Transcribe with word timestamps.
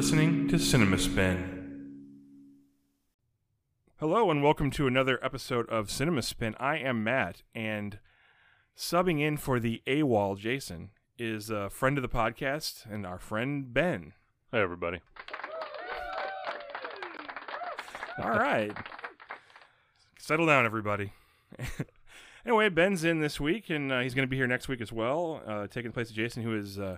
listening 0.00 0.48
to 0.48 0.58
Cinema 0.58 0.96
Spin. 0.96 2.16
Hello, 3.98 4.30
and 4.30 4.42
welcome 4.42 4.70
to 4.70 4.86
another 4.86 5.22
episode 5.22 5.68
of 5.68 5.90
Cinema 5.90 6.22
Spin. 6.22 6.56
I 6.58 6.78
am 6.78 7.04
Matt, 7.04 7.42
and 7.54 7.98
subbing 8.74 9.20
in 9.20 9.36
for 9.36 9.60
the 9.60 9.82
AWOL 9.86 10.38
Jason 10.38 10.92
is 11.18 11.50
a 11.50 11.68
friend 11.68 11.98
of 11.98 12.02
the 12.02 12.08
podcast 12.08 12.90
and 12.90 13.04
our 13.04 13.18
friend 13.18 13.74
Ben. 13.74 14.14
Hey, 14.50 14.60
everybody. 14.60 15.00
All 18.24 18.30
right. 18.30 18.74
Settle 20.18 20.46
down, 20.46 20.64
everybody. 20.64 21.12
anyway, 22.46 22.70
Ben's 22.70 23.04
in 23.04 23.20
this 23.20 23.38
week, 23.38 23.68
and 23.68 23.92
uh, 23.92 24.00
he's 24.00 24.14
going 24.14 24.26
to 24.26 24.30
be 24.30 24.38
here 24.38 24.46
next 24.46 24.66
week 24.66 24.80
as 24.80 24.94
well, 24.94 25.42
uh, 25.46 25.66
taking 25.66 25.90
the 25.90 25.94
place 25.94 26.08
of 26.08 26.16
Jason, 26.16 26.42
who 26.42 26.56
is 26.56 26.78
uh, 26.78 26.96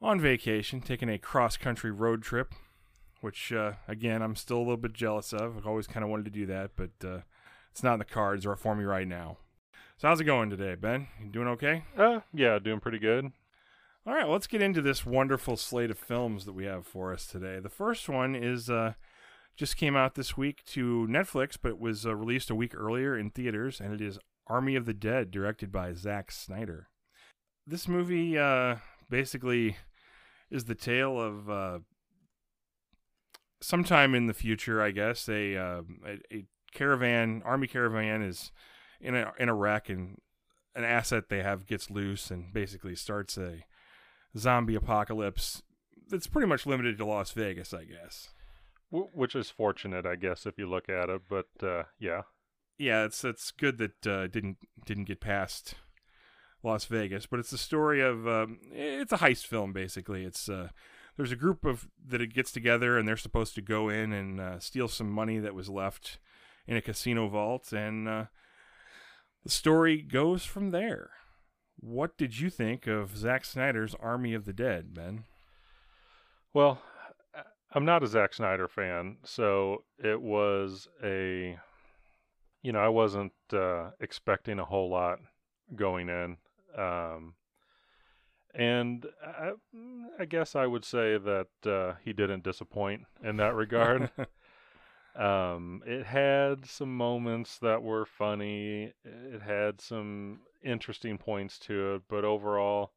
on 0.00 0.20
vacation, 0.20 0.80
taking 0.80 1.08
a 1.08 1.18
cross 1.18 1.56
country 1.56 1.90
road 1.90 2.22
trip, 2.22 2.54
which, 3.20 3.52
uh, 3.52 3.72
again, 3.88 4.22
I'm 4.22 4.36
still 4.36 4.58
a 4.58 4.58
little 4.58 4.76
bit 4.76 4.92
jealous 4.92 5.32
of. 5.32 5.56
I've 5.56 5.66
always 5.66 5.86
kind 5.86 6.04
of 6.04 6.10
wanted 6.10 6.26
to 6.26 6.30
do 6.30 6.46
that, 6.46 6.72
but 6.76 6.90
uh, 7.04 7.20
it's 7.70 7.82
not 7.82 7.94
in 7.94 7.98
the 7.98 8.04
cards 8.04 8.46
or 8.46 8.56
for 8.56 8.74
me 8.74 8.84
right 8.84 9.08
now. 9.08 9.38
So, 9.98 10.08
how's 10.08 10.20
it 10.20 10.24
going 10.24 10.50
today, 10.50 10.74
Ben? 10.74 11.08
You 11.22 11.30
doing 11.30 11.48
okay? 11.48 11.84
Uh, 11.96 12.20
yeah, 12.34 12.58
doing 12.58 12.80
pretty 12.80 12.98
good. 12.98 13.32
All 14.06 14.14
right, 14.14 14.28
let's 14.28 14.46
get 14.46 14.62
into 14.62 14.82
this 14.82 15.04
wonderful 15.04 15.56
slate 15.56 15.90
of 15.90 15.98
films 15.98 16.44
that 16.44 16.52
we 16.52 16.64
have 16.64 16.86
for 16.86 17.12
us 17.12 17.26
today. 17.26 17.58
The 17.58 17.68
first 17.68 18.08
one 18.08 18.36
is 18.36 18.70
uh, 18.70 18.92
just 19.56 19.76
came 19.76 19.96
out 19.96 20.14
this 20.14 20.36
week 20.36 20.64
to 20.66 21.08
Netflix, 21.10 21.56
but 21.60 21.70
it 21.70 21.80
was 21.80 22.06
uh, 22.06 22.14
released 22.14 22.50
a 22.50 22.54
week 22.54 22.72
earlier 22.72 23.18
in 23.18 23.30
theaters, 23.30 23.80
and 23.80 23.92
it 23.92 24.00
is 24.00 24.18
Army 24.46 24.76
of 24.76 24.84
the 24.84 24.94
Dead, 24.94 25.32
directed 25.32 25.72
by 25.72 25.92
Zack 25.94 26.30
Snyder. 26.30 26.88
This 27.66 27.88
movie 27.88 28.38
uh, 28.38 28.76
basically 29.08 29.76
is 30.50 30.64
the 30.64 30.74
tale 30.74 31.20
of 31.20 31.50
uh, 31.50 31.78
sometime 33.60 34.14
in 34.14 34.26
the 34.26 34.34
future, 34.34 34.82
I 34.82 34.90
guess, 34.90 35.28
a, 35.28 35.56
uh, 35.56 35.82
a, 36.06 36.36
a 36.36 36.44
caravan, 36.72 37.42
army 37.44 37.66
caravan, 37.66 38.22
is 38.22 38.52
in 39.00 39.14
a 39.14 39.32
in 39.38 39.48
a 39.48 39.54
wreck, 39.54 39.88
and 39.88 40.18
an 40.74 40.84
asset 40.84 41.28
they 41.28 41.42
have 41.42 41.66
gets 41.66 41.90
loose, 41.90 42.30
and 42.30 42.52
basically 42.52 42.94
starts 42.94 43.36
a 43.36 43.64
zombie 44.36 44.74
apocalypse. 44.74 45.62
That's 46.08 46.26
pretty 46.26 46.46
much 46.46 46.66
limited 46.66 46.98
to 46.98 47.04
Las 47.04 47.32
Vegas, 47.32 47.74
I 47.74 47.84
guess. 47.84 48.28
W- 48.92 49.10
which 49.12 49.34
is 49.34 49.50
fortunate, 49.50 50.06
I 50.06 50.14
guess, 50.14 50.46
if 50.46 50.58
you 50.58 50.68
look 50.68 50.88
at 50.88 51.08
it. 51.08 51.22
But 51.28 51.48
uh, 51.62 51.84
yeah, 51.98 52.22
yeah, 52.78 53.04
it's 53.04 53.24
it's 53.24 53.50
good 53.50 53.78
that 53.78 54.06
uh, 54.06 54.26
didn't 54.28 54.58
didn't 54.84 55.04
get 55.04 55.20
past 55.20 55.74
Las 56.66 56.84
Vegas, 56.84 57.26
but 57.26 57.38
it's 57.38 57.50
the 57.50 57.58
story 57.58 58.02
of 58.02 58.26
um, 58.26 58.58
it's 58.72 59.12
a 59.12 59.18
heist 59.18 59.46
film 59.46 59.72
basically. 59.72 60.24
It's 60.24 60.48
uh, 60.48 60.68
there's 61.16 61.32
a 61.32 61.36
group 61.36 61.64
of 61.64 61.88
that 62.06 62.20
it 62.20 62.34
gets 62.34 62.52
together 62.52 62.98
and 62.98 63.08
they're 63.08 63.16
supposed 63.16 63.54
to 63.54 63.62
go 63.62 63.88
in 63.88 64.12
and 64.12 64.40
uh, 64.40 64.58
steal 64.58 64.88
some 64.88 65.10
money 65.10 65.38
that 65.38 65.54
was 65.54 65.68
left 65.68 66.18
in 66.66 66.76
a 66.76 66.82
casino 66.82 67.28
vault, 67.28 67.72
and 67.72 68.08
uh, 68.08 68.24
the 69.44 69.50
story 69.50 70.02
goes 70.02 70.44
from 70.44 70.72
there. 70.72 71.10
What 71.78 72.16
did 72.16 72.40
you 72.40 72.50
think 72.50 72.86
of 72.86 73.16
Zack 73.16 73.44
Snyder's 73.44 73.94
Army 73.94 74.34
of 74.34 74.44
the 74.44 74.52
Dead, 74.52 74.92
Ben? 74.92 75.24
Well, 76.52 76.82
I'm 77.72 77.84
not 77.84 78.02
a 78.02 78.06
Zack 78.06 78.34
Snyder 78.34 78.66
fan, 78.66 79.18
so 79.22 79.84
it 80.02 80.20
was 80.20 80.88
a, 81.04 81.58
you 82.62 82.72
know, 82.72 82.80
I 82.80 82.88
wasn't 82.88 83.34
uh, 83.52 83.90
expecting 84.00 84.58
a 84.58 84.64
whole 84.64 84.90
lot 84.90 85.18
going 85.74 86.08
in, 86.08 86.38
um, 86.76 87.34
and 88.54 89.06
I, 89.22 89.52
I, 90.18 90.24
guess 90.24 90.56
I 90.56 90.66
would 90.66 90.84
say 90.84 91.18
that 91.18 91.70
uh, 91.70 91.94
he 92.02 92.12
didn't 92.12 92.42
disappoint 92.42 93.02
in 93.22 93.36
that 93.36 93.54
regard. 93.54 94.10
um, 95.16 95.82
it 95.86 96.06
had 96.06 96.66
some 96.66 96.96
moments 96.96 97.58
that 97.58 97.82
were 97.82 98.06
funny. 98.06 98.94
It 99.04 99.42
had 99.42 99.80
some 99.80 100.40
interesting 100.64 101.18
points 101.18 101.58
to 101.60 101.96
it, 101.96 102.02
but 102.08 102.24
overall, 102.24 102.92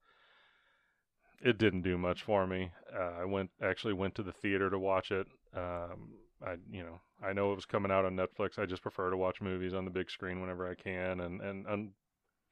it 1.42 1.58
didn't 1.58 1.82
do 1.82 1.98
much 1.98 2.24
for 2.24 2.48
me. 2.48 2.72
Uh, 2.94 3.22
I 3.22 3.26
went 3.26 3.50
actually 3.62 3.94
went 3.94 4.16
to 4.16 4.24
the 4.24 4.32
theater 4.32 4.70
to 4.70 4.80
watch 4.80 5.12
it. 5.12 5.28
Um, 5.56 6.14
I 6.46 6.56
you 6.72 6.84
know 6.84 7.02
I 7.22 7.34
know 7.34 7.52
it 7.52 7.56
was 7.56 7.66
coming 7.66 7.92
out 7.92 8.06
on 8.06 8.16
Netflix. 8.16 8.58
I 8.58 8.66
just 8.66 8.82
prefer 8.82 9.10
to 9.10 9.18
watch 9.18 9.42
movies 9.42 9.74
on 9.74 9.86
the 9.86 9.92
big 9.92 10.10
screen 10.10 10.42
whenever 10.42 10.70
I 10.70 10.76
can, 10.76 11.20
and 11.20 11.42
and, 11.42 11.66
and 11.66 11.92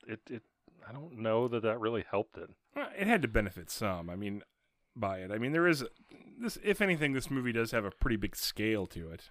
it 0.08 0.20
it 0.30 0.44
I 0.88 0.94
don't 0.94 1.20
know 1.20 1.48
that 1.48 1.64
that 1.64 1.80
really 1.80 2.06
helped 2.10 2.38
it. 2.38 2.50
It 2.98 3.08
had 3.08 3.22
to 3.24 3.28
benefit 3.28 3.70
some. 3.70 4.10
I 4.10 4.16
mean, 4.16 4.44
by 4.96 5.20
it. 5.20 5.32
I 5.32 5.38
mean 5.38 5.52
there 5.52 5.68
is 5.68 5.84
this. 6.40 6.58
If 6.64 6.82
anything, 6.82 7.14
this 7.14 7.32
movie 7.32 7.52
does 7.52 7.72
have 7.72 7.86
a 7.86 7.92
pretty 7.92 8.18
big 8.18 8.36
scale 8.36 8.86
to 8.88 9.12
it. 9.12 9.30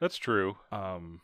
That's 0.00 0.16
true. 0.16 0.56
Um, 0.70 1.20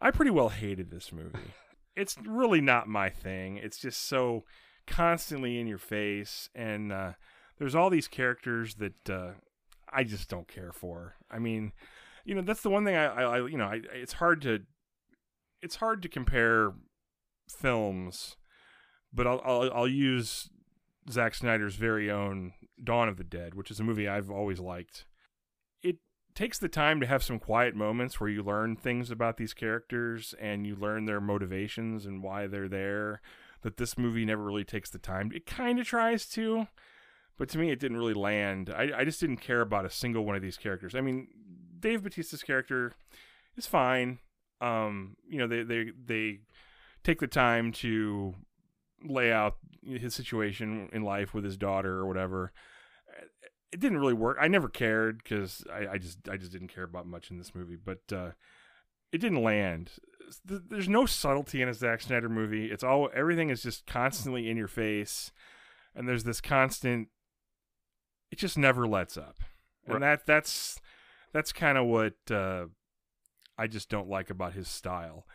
I 0.00 0.10
pretty 0.10 0.30
well 0.30 0.48
hated 0.48 0.90
this 0.90 1.12
movie. 1.12 1.38
it's 1.96 2.16
really 2.26 2.60
not 2.60 2.88
my 2.88 3.08
thing. 3.08 3.56
It's 3.56 3.78
just 3.78 4.02
so 4.02 4.44
constantly 4.86 5.58
in 5.58 5.66
your 5.66 5.78
face, 5.78 6.48
and 6.54 6.92
uh, 6.92 7.12
there's 7.58 7.74
all 7.74 7.90
these 7.90 8.08
characters 8.08 8.76
that 8.76 9.10
uh, 9.10 9.32
I 9.92 10.04
just 10.04 10.28
don't 10.28 10.48
care 10.48 10.72
for. 10.72 11.14
I 11.30 11.38
mean, 11.38 11.72
you 12.24 12.34
know, 12.34 12.42
that's 12.42 12.62
the 12.62 12.70
one 12.70 12.84
thing 12.84 12.96
I, 12.96 13.06
I, 13.06 13.22
I 13.22 13.46
you 13.46 13.56
know, 13.56 13.66
I, 13.66 13.80
it's 13.92 14.14
hard 14.14 14.42
to, 14.42 14.62
it's 15.60 15.76
hard 15.76 16.02
to 16.02 16.08
compare 16.08 16.72
films, 17.48 18.36
but 19.12 19.26
I'll, 19.26 19.40
I'll, 19.44 19.72
I'll 19.72 19.88
use 19.88 20.50
Zack 21.10 21.34
Snyder's 21.34 21.76
very 21.76 22.10
own 22.10 22.52
Dawn 22.82 23.08
of 23.08 23.16
the 23.16 23.24
Dead, 23.24 23.54
which 23.54 23.70
is 23.70 23.80
a 23.80 23.84
movie 23.84 24.08
I've 24.08 24.30
always 24.30 24.60
liked. 24.60 25.06
It 25.82 25.96
takes 26.34 26.58
the 26.58 26.68
time 26.68 27.00
to 27.00 27.06
have 27.06 27.22
some 27.22 27.38
quiet 27.38 27.74
moments 27.74 28.20
where 28.20 28.30
you 28.30 28.42
learn 28.42 28.76
things 28.76 29.10
about 29.10 29.36
these 29.36 29.54
characters 29.54 30.34
and 30.40 30.66
you 30.66 30.76
learn 30.76 31.04
their 31.04 31.20
motivations 31.20 32.06
and 32.06 32.22
why 32.22 32.46
they're 32.46 32.68
there 32.68 33.20
that 33.62 33.76
this 33.76 33.96
movie 33.96 34.24
never 34.24 34.42
really 34.42 34.64
takes 34.64 34.90
the 34.90 34.98
time. 34.98 35.30
It 35.34 35.46
kind 35.46 35.78
of 35.78 35.86
tries 35.86 36.26
to, 36.30 36.66
but 37.38 37.48
to 37.50 37.58
me, 37.58 37.70
it 37.70 37.78
didn't 37.80 37.96
really 37.96 38.14
land. 38.14 38.70
I, 38.70 38.90
I 38.98 39.04
just 39.04 39.20
didn't 39.20 39.38
care 39.38 39.60
about 39.60 39.86
a 39.86 39.90
single 39.90 40.24
one 40.24 40.36
of 40.36 40.42
these 40.42 40.56
characters. 40.56 40.94
I 40.94 41.00
mean, 41.00 41.28
Dave 41.78 42.02
Bautista's 42.02 42.42
character 42.42 42.92
is 43.56 43.66
fine. 43.66 44.18
Um, 44.60 45.16
you 45.28 45.38
know, 45.38 45.46
they 45.46 45.62
they 45.62 45.90
they 46.04 46.40
take 47.04 47.20
the 47.20 47.26
time 47.26 47.72
to 47.72 48.34
lay 49.04 49.32
out 49.32 49.56
his 49.84 50.14
situation 50.14 50.88
in 50.92 51.02
life 51.02 51.34
with 51.34 51.44
his 51.44 51.56
daughter 51.56 51.98
or 51.98 52.06
whatever. 52.06 52.52
It 53.72 53.80
didn't 53.80 53.98
really 53.98 54.12
work. 54.14 54.36
I 54.40 54.48
never 54.48 54.68
cared 54.68 55.22
because 55.22 55.64
I, 55.72 55.92
I 55.92 55.98
just 55.98 56.28
I 56.28 56.36
just 56.36 56.52
didn't 56.52 56.68
care 56.68 56.84
about 56.84 57.06
much 57.06 57.30
in 57.30 57.38
this 57.38 57.54
movie, 57.54 57.78
but 57.82 58.00
uh, 58.12 58.32
it 59.12 59.18
didn't 59.18 59.42
land 59.42 59.92
there's 60.44 60.88
no 60.88 61.06
subtlety 61.06 61.62
in 61.62 61.68
a 61.68 61.74
Zack 61.74 62.00
Snyder 62.00 62.28
movie. 62.28 62.70
It's 62.70 62.84
all 62.84 63.10
everything 63.14 63.50
is 63.50 63.62
just 63.62 63.86
constantly 63.86 64.48
in 64.48 64.56
your 64.56 64.68
face, 64.68 65.32
and 65.94 66.08
there's 66.08 66.24
this 66.24 66.40
constant. 66.40 67.08
It 68.30 68.38
just 68.38 68.56
never 68.56 68.86
lets 68.86 69.16
up, 69.16 69.38
and 69.86 69.94
right. 69.94 70.00
that 70.00 70.26
that's 70.26 70.80
that's 71.32 71.52
kind 71.52 71.76
of 71.76 71.86
what 71.86 72.14
uh, 72.30 72.66
I 73.58 73.66
just 73.66 73.88
don't 73.88 74.08
like 74.08 74.30
about 74.30 74.54
his 74.54 74.68
style. 74.68 75.26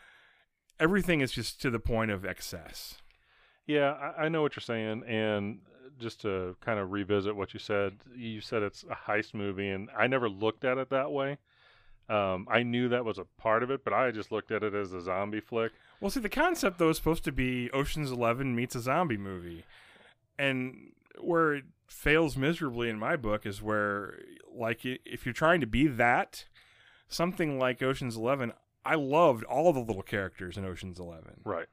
Everything 0.80 1.22
is 1.22 1.32
just 1.32 1.62
to 1.62 1.70
the 1.70 1.80
point 1.80 2.12
of 2.12 2.26
excess. 2.26 2.98
Yeah, 3.66 3.92
I, 3.92 4.26
I 4.26 4.30
know 4.30 4.42
what 4.42 4.56
you're 4.56 4.62
saying, 4.62 5.04
and 5.08 5.60
just 6.00 6.22
to 6.22 6.56
kind 6.62 6.80
of 6.80 6.92
revisit 6.92 7.36
what 7.36 7.54
you 7.54 7.60
said, 7.60 7.98
you 8.16 8.40
said 8.40 8.64
it's 8.64 8.84
a 8.84 9.10
heist 9.10 9.34
movie, 9.34 9.70
and 9.70 9.90
I 9.98 10.08
never 10.08 10.30
looked 10.30 10.64
at 10.64 10.78
it 10.78 10.90
that 10.92 11.12
way. 11.12 11.38
Um, 12.10 12.48
I 12.50 12.64
knew 12.64 12.88
that 12.90 13.04
was 13.04 13.18
a 13.18 13.26
part 13.38 13.64
of 13.64 13.72
it, 13.72 13.84
but 13.84 13.94
I 13.94 14.12
just 14.12 14.32
looked 14.32 14.52
at 14.52 14.64
it 14.64 14.74
as 14.74 14.94
a 14.94 15.02
zombie 15.02 15.42
flick. 15.42 15.74
Well, 16.00 16.12
see, 16.12 16.22
the 16.22 16.30
concept 16.30 16.78
though 16.78 16.90
is 16.90 16.98
supposed 16.98 17.26
to 17.26 17.32
be 17.32 17.70
Ocean's 17.72 18.12
Eleven 18.12 18.56
meets 18.56 18.76
a 18.76 18.80
zombie 18.80 19.18
movie, 19.18 19.66
and 20.38 20.92
where 21.20 21.56
it 21.56 21.66
fails 21.88 22.38
miserably 22.38 22.90
in 22.90 23.00
my 23.00 23.16
book 23.16 23.46
is 23.46 23.62
where, 23.62 24.20
like, 24.54 24.82
if 24.86 25.26
you're 25.26 25.34
trying 25.34 25.60
to 25.62 25.68
be 25.68 25.88
that, 25.88 26.46
something 27.10 27.58
like 27.58 27.82
Ocean's 27.82 28.16
Eleven, 28.16 28.54
I 28.88 28.96
loved 28.96 29.44
all 29.44 29.74
the 29.74 29.82
little 29.82 30.02
characters 30.02 30.58
in 30.58 30.64
Ocean's 30.64 31.00
Eleven, 31.00 31.42
right? 31.44 31.68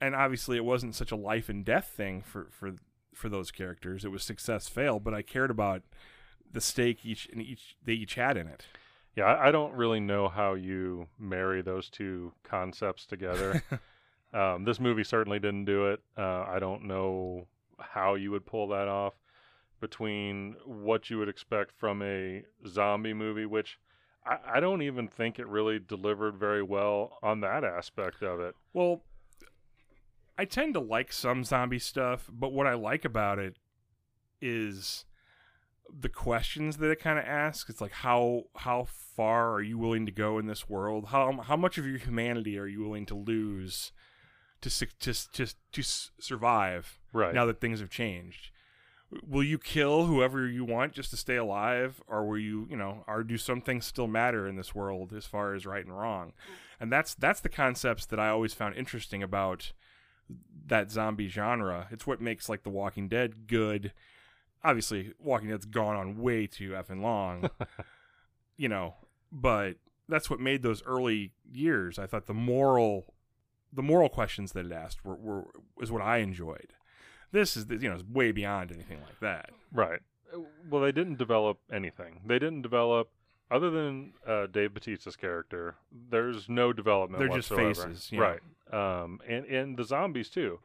And 0.00 0.14
obviously, 0.14 0.58
it 0.58 0.64
wasn't 0.64 0.94
such 0.94 1.10
a 1.10 1.16
life 1.16 1.48
and 1.48 1.64
death 1.64 1.92
thing 1.96 2.20
for 2.20 2.48
for 2.50 2.74
for 3.14 3.30
those 3.30 3.50
characters. 3.50 4.04
It 4.04 4.10
was 4.10 4.22
success 4.22 4.68
fail, 4.68 5.00
but 5.00 5.14
I 5.14 5.22
cared 5.22 5.50
about 5.50 5.82
the 6.52 6.60
stake 6.60 7.04
each 7.04 7.26
and 7.32 7.40
each 7.40 7.76
they 7.82 7.94
each 7.94 8.14
had 8.14 8.36
in 8.36 8.46
it. 8.46 8.66
Yeah, 9.16 9.24
I, 9.24 9.48
I 9.48 9.50
don't 9.50 9.72
really 9.72 9.98
know 9.98 10.28
how 10.28 10.52
you 10.52 11.08
marry 11.18 11.62
those 11.62 11.88
two 11.88 12.32
concepts 12.44 13.06
together. 13.06 13.62
um, 14.34 14.64
this 14.64 14.78
movie 14.78 15.04
certainly 15.04 15.38
didn't 15.38 15.64
do 15.64 15.86
it. 15.86 16.00
Uh, 16.18 16.44
I 16.46 16.58
don't 16.58 16.84
know 16.84 17.46
how 17.80 18.14
you 18.14 18.30
would 18.32 18.44
pull 18.44 18.68
that 18.68 18.88
off 18.88 19.14
between 19.80 20.56
what 20.66 21.08
you 21.08 21.18
would 21.18 21.28
expect 21.30 21.72
from 21.72 22.02
a 22.02 22.42
zombie 22.66 23.14
movie, 23.14 23.46
which 23.46 23.78
I, 24.26 24.56
I 24.56 24.60
don't 24.60 24.82
even 24.82 25.08
think 25.08 25.38
it 25.38 25.46
really 25.46 25.78
delivered 25.78 26.36
very 26.36 26.62
well 26.62 27.18
on 27.22 27.40
that 27.40 27.64
aspect 27.64 28.22
of 28.22 28.40
it. 28.40 28.54
Well, 28.72 29.02
I 30.38 30.44
tend 30.44 30.74
to 30.74 30.80
like 30.80 31.12
some 31.12 31.44
zombie 31.44 31.78
stuff, 31.78 32.28
but 32.30 32.52
what 32.52 32.66
I 32.66 32.74
like 32.74 33.04
about 33.04 33.38
it 33.38 33.56
is 34.40 35.04
the 35.98 36.08
questions 36.08 36.78
that 36.78 36.90
it 36.90 37.00
kind 37.00 37.18
of 37.18 37.24
asks. 37.24 37.70
It's 37.70 37.80
like 37.80 37.92
how 37.92 38.44
how 38.56 38.84
far 38.84 39.52
are 39.52 39.62
you 39.62 39.78
willing 39.78 40.04
to 40.06 40.12
go 40.12 40.38
in 40.38 40.46
this 40.46 40.68
world? 40.68 41.06
How 41.06 41.32
how 41.42 41.56
much 41.56 41.78
of 41.78 41.86
your 41.86 41.98
humanity 41.98 42.58
are 42.58 42.66
you 42.66 42.80
willing 42.80 43.06
to 43.06 43.14
lose 43.14 43.92
to 44.62 44.70
to 44.70 45.32
to 45.32 45.54
to 45.72 45.82
survive 45.82 46.98
Right. 47.12 47.32
now 47.34 47.46
that 47.46 47.60
things 47.60 47.80
have 47.80 47.90
changed? 47.90 48.50
Will 49.24 49.44
you 49.44 49.58
kill 49.58 50.06
whoever 50.06 50.48
you 50.48 50.64
want 50.64 50.92
just 50.92 51.10
to 51.10 51.16
stay 51.16 51.36
alive, 51.36 52.02
or 52.08 52.26
will 52.26 52.38
you, 52.38 52.66
you 52.68 52.76
know, 52.76 53.04
or 53.06 53.22
do 53.22 53.38
some 53.38 53.60
things 53.60 53.86
still 53.86 54.08
matter 54.08 54.48
in 54.48 54.56
this 54.56 54.74
world 54.74 55.12
as 55.12 55.26
far 55.26 55.54
as 55.54 55.64
right 55.64 55.84
and 55.84 55.96
wrong? 55.96 56.32
And 56.80 56.92
that's 56.92 57.14
that's 57.14 57.40
the 57.40 57.48
concepts 57.48 58.06
that 58.06 58.18
I 58.18 58.28
always 58.28 58.52
found 58.52 58.74
interesting 58.74 59.22
about 59.22 59.72
that 60.66 60.90
zombie 60.90 61.28
genre. 61.28 61.86
It's 61.90 62.06
what 62.06 62.20
makes 62.20 62.48
like 62.48 62.64
The 62.64 62.70
Walking 62.70 63.08
Dead 63.08 63.46
good. 63.46 63.92
Obviously, 64.64 65.12
Walking 65.18 65.48
Dead's 65.48 65.66
gone 65.66 65.96
on 65.96 66.18
way 66.18 66.46
too 66.46 66.70
effing 66.70 67.00
long, 67.00 67.48
you 68.56 68.68
know, 68.68 68.94
but 69.30 69.76
that's 70.08 70.28
what 70.28 70.40
made 70.40 70.62
those 70.62 70.82
early 70.84 71.32
years. 71.50 71.98
I 71.98 72.06
thought 72.06 72.26
the 72.26 72.34
moral, 72.34 73.14
the 73.72 73.82
moral 73.82 74.08
questions 74.08 74.52
that 74.52 74.66
it 74.66 74.72
asked 74.72 75.04
were, 75.04 75.16
were 75.16 75.44
is 75.80 75.92
what 75.92 76.02
I 76.02 76.18
enjoyed. 76.18 76.72
This 77.36 77.56
is 77.56 77.66
you 77.68 77.88
know 77.88 77.96
is 77.96 78.04
way 78.04 78.32
beyond 78.32 78.72
anything 78.72 79.00
like 79.02 79.20
that. 79.20 79.50
Right. 79.72 80.00
Well, 80.68 80.82
they 80.82 80.92
didn't 80.92 81.18
develop 81.18 81.58
anything. 81.72 82.20
They 82.26 82.38
didn't 82.38 82.62
develop 82.62 83.10
other 83.50 83.70
than 83.70 84.14
uh, 84.26 84.46
Dave 84.46 84.72
Bautista's 84.74 85.16
character. 85.16 85.76
There's 86.10 86.48
no 86.48 86.72
development. 86.72 87.20
They're 87.20 87.36
just 87.36 87.48
faces, 87.48 88.10
know. 88.10 88.20
right? 88.20 88.40
Um, 88.72 89.20
and 89.28 89.44
and 89.46 89.76
the 89.76 89.84
zombies 89.84 90.30
too. 90.30 90.60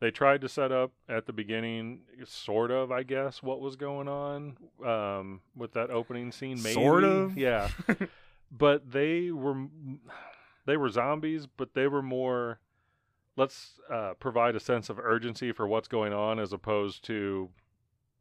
They 0.00 0.10
tried 0.10 0.40
to 0.42 0.48
set 0.48 0.72
up 0.72 0.92
at 1.08 1.26
the 1.26 1.32
beginning, 1.32 2.00
sort 2.24 2.70
of, 2.70 2.90
I 2.90 3.04
guess, 3.04 3.42
what 3.42 3.60
was 3.60 3.76
going 3.76 4.08
on 4.08 4.56
um, 4.84 5.40
with 5.56 5.72
that 5.72 5.90
opening 5.90 6.32
scene. 6.32 6.62
Maybe, 6.62 6.74
Sort 6.74 7.04
of? 7.04 7.38
yeah. 7.38 7.68
but 8.50 8.90
they 8.90 9.30
were 9.30 9.66
they 10.66 10.76
were 10.76 10.88
zombies, 10.88 11.46
but 11.46 11.74
they 11.74 11.86
were 11.86 12.02
more. 12.02 12.58
Let's 13.36 13.80
uh, 13.90 14.14
provide 14.18 14.54
a 14.54 14.60
sense 14.60 14.88
of 14.90 14.98
urgency 14.98 15.52
for 15.52 15.66
what's 15.66 15.88
going 15.88 16.12
on, 16.12 16.38
as 16.38 16.52
opposed 16.52 17.04
to, 17.06 17.50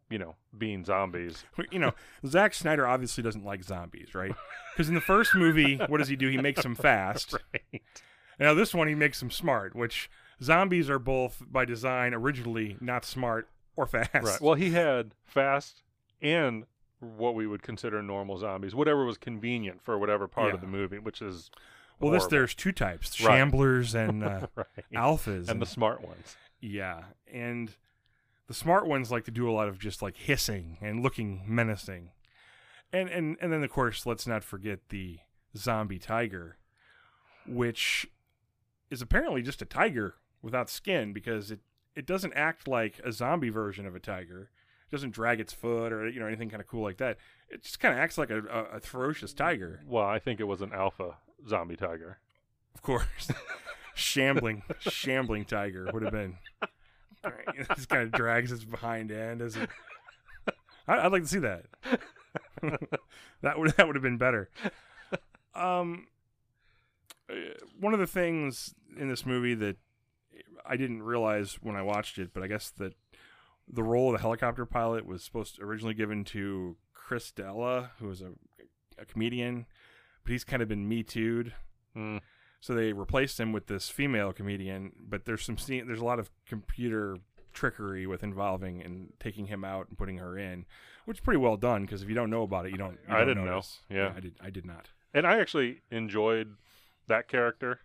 you 0.09 0.17
know, 0.17 0.35
being 0.57 0.83
zombies. 0.83 1.43
you 1.71 1.79
know, 1.79 1.93
Zack 2.25 2.53
Snyder 2.53 2.87
obviously 2.87 3.23
doesn't 3.23 3.45
like 3.45 3.63
zombies, 3.63 4.15
right? 4.15 4.33
Because 4.73 4.89
in 4.89 4.95
the 4.95 5.01
first 5.01 5.35
movie, 5.35 5.75
what 5.87 5.99
does 5.99 6.07
he 6.07 6.15
do? 6.15 6.29
He 6.29 6.37
makes 6.37 6.63
them 6.63 6.73
fast. 6.73 7.35
right. 7.53 7.83
Now 8.39 8.55
this 8.55 8.73
one, 8.73 8.87
he 8.87 8.95
makes 8.95 9.19
them 9.19 9.29
smart, 9.29 9.75
which 9.75 10.09
zombies 10.41 10.89
are 10.89 10.97
both 10.97 11.43
by 11.47 11.63
design 11.63 12.11
originally 12.15 12.77
not 12.81 13.05
smart 13.05 13.47
or 13.75 13.85
fast. 13.85 14.11
Right. 14.15 14.41
Well, 14.41 14.55
he 14.55 14.71
had 14.71 15.13
fast 15.23 15.83
and 16.23 16.65
what 16.99 17.35
we 17.35 17.45
would 17.45 17.61
consider 17.61 18.01
normal 18.01 18.37
zombies, 18.37 18.73
whatever 18.73 19.05
was 19.05 19.17
convenient 19.17 19.81
for 19.83 19.99
whatever 19.99 20.27
part 20.27 20.53
of 20.53 20.61
the 20.61 20.67
movie, 20.67 20.97
which 20.97 21.21
is 21.21 21.51
Well, 21.99 22.11
this 22.11 22.27
there's 22.27 22.53
two 22.55 22.71
types: 22.71 23.19
Right. 23.21 23.39
shamblers 23.39 23.95
and 23.95 24.23
uh, 24.23 24.47
right. 24.55 24.65
alphas. 24.93 25.47
and 25.49 25.61
the 25.61 25.65
smart 25.65 26.01
ones. 26.01 26.35
yeah, 26.61 27.03
and 27.31 27.71
the 28.47 28.53
smart 28.53 28.87
ones 28.87 29.11
like 29.11 29.25
to 29.25 29.31
do 29.31 29.49
a 29.49 29.53
lot 29.53 29.67
of 29.67 29.79
just 29.79 30.01
like 30.01 30.17
hissing 30.17 30.77
and 30.81 31.01
looking 31.01 31.43
menacing, 31.47 32.09
and 32.91 33.09
and 33.09 33.37
and 33.41 33.53
then 33.53 33.63
of 33.63 33.69
course 33.69 34.05
let's 34.05 34.27
not 34.27 34.43
forget 34.43 34.89
the 34.89 35.19
zombie 35.55 35.99
tiger, 35.99 36.57
which 37.47 38.07
is 38.89 39.01
apparently 39.01 39.41
just 39.41 39.61
a 39.61 39.65
tiger 39.65 40.15
without 40.41 40.69
skin 40.69 41.13
because 41.13 41.51
it 41.51 41.59
it 41.95 42.05
doesn't 42.05 42.33
act 42.33 42.67
like 42.67 42.99
a 43.03 43.11
zombie 43.11 43.49
version 43.49 43.85
of 43.85 43.95
a 43.95 43.99
tiger. 43.99 44.49
It 44.87 44.91
doesn't 44.91 45.11
drag 45.13 45.39
its 45.39 45.53
foot 45.53 45.91
or 45.93 46.07
you 46.09 46.19
know 46.19 46.27
anything 46.27 46.49
kind 46.49 46.61
of 46.61 46.67
cool 46.67 46.83
like 46.83 46.97
that. 46.97 47.17
It 47.49 47.63
just 47.63 47.79
kind 47.79 47.93
of 47.93 47.99
acts 47.99 48.17
like 48.17 48.29
a, 48.29 48.39
a, 48.39 48.77
a 48.77 48.79
ferocious 48.79 49.33
tiger. 49.33 49.81
Well, 49.87 50.05
I 50.05 50.19
think 50.19 50.39
it 50.39 50.45
was 50.45 50.61
an 50.61 50.73
alpha 50.73 51.17
zombie 51.47 51.75
tiger. 51.75 52.19
Of 52.75 52.81
course. 52.81 53.31
shambling, 53.95 54.63
shambling 54.79 55.45
tiger 55.45 55.89
would 55.93 56.03
have 56.03 56.11
been. 56.11 56.37
All 57.23 57.31
right, 57.31 57.67
just 57.75 57.89
kind 57.89 58.03
of 58.03 58.11
drags 58.11 58.51
its 58.51 58.65
behind 58.65 59.11
end 59.11 59.41
as 59.41 59.55
it. 59.55 59.69
I, 60.87 60.97
I'd 60.97 61.11
like 61.11 61.23
to 61.23 61.27
see 61.27 61.39
that. 61.39 61.65
that 63.41 63.59
would 63.59 63.71
that 63.71 63.87
would 63.87 63.95
have 63.95 64.03
been 64.03 64.17
better. 64.17 64.49
Um, 65.55 66.07
uh, 67.29 67.35
one 67.79 67.93
of 67.93 67.99
the 67.99 68.07
things 68.07 68.73
in 68.97 69.07
this 69.07 69.25
movie 69.25 69.53
that 69.55 69.77
I 70.65 70.75
didn't 70.77 71.03
realize 71.03 71.59
when 71.61 71.75
I 71.75 71.81
watched 71.81 72.17
it, 72.17 72.33
but 72.33 72.43
I 72.43 72.47
guess 72.47 72.69
that 72.71 72.93
the 73.71 73.83
role 73.83 74.09
of 74.09 74.13
the 74.13 74.21
helicopter 74.21 74.65
pilot 74.65 75.05
was 75.05 75.23
supposed 75.23 75.55
to 75.55 75.63
originally 75.63 75.93
given 75.93 76.23
to 76.25 76.75
Chris 76.93 77.31
D'Elia, 77.31 77.91
who 77.99 78.07
was 78.07 78.21
a, 78.21 78.31
a 78.97 79.05
comedian, 79.05 79.65
but 80.23 80.31
he's 80.31 80.43
kind 80.43 80.61
of 80.61 80.67
been 80.67 80.87
me 80.87 81.03
too'd. 81.03 81.53
Mm. 81.95 82.21
So 82.61 82.73
they 82.73 82.93
replaced 82.93 83.39
him 83.39 83.51
with 83.51 83.67
this 83.67 83.89
female 83.89 84.31
comedian, 84.31 84.93
but 84.99 85.25
there's 85.25 85.43
some 85.43 85.57
scene, 85.57 85.85
there's 85.87 85.99
a 85.99 86.05
lot 86.05 86.19
of 86.19 86.29
computer 86.47 87.17
trickery 87.53 88.07
with 88.07 88.23
involving 88.23 88.81
and 88.81 89.13
taking 89.19 89.47
him 89.47 89.63
out 89.63 89.87
and 89.89 89.97
putting 89.97 90.17
her 90.17 90.37
in, 90.37 90.65
which 91.05 91.17
is 91.17 91.21
pretty 91.21 91.37
well 91.39 91.57
done 91.57 91.81
because 91.83 92.01
if 92.01 92.09
you 92.09 92.15
don't 92.15 92.29
know 92.29 92.43
about 92.43 92.65
it, 92.65 92.71
you 92.71 92.77
don't. 92.77 92.97
You 93.07 93.13
I 93.13 93.17
don't 93.19 93.27
didn't 93.27 93.45
know. 93.45 93.51
notice. 93.51 93.79
Yeah. 93.89 94.13
I 94.15 94.19
did. 94.21 94.35
I 94.41 94.49
did 94.49 94.65
not. 94.65 94.89
And 95.13 95.27
I 95.27 95.39
actually 95.39 95.81
enjoyed 95.91 96.55
that 97.07 97.27
character. 97.27 97.81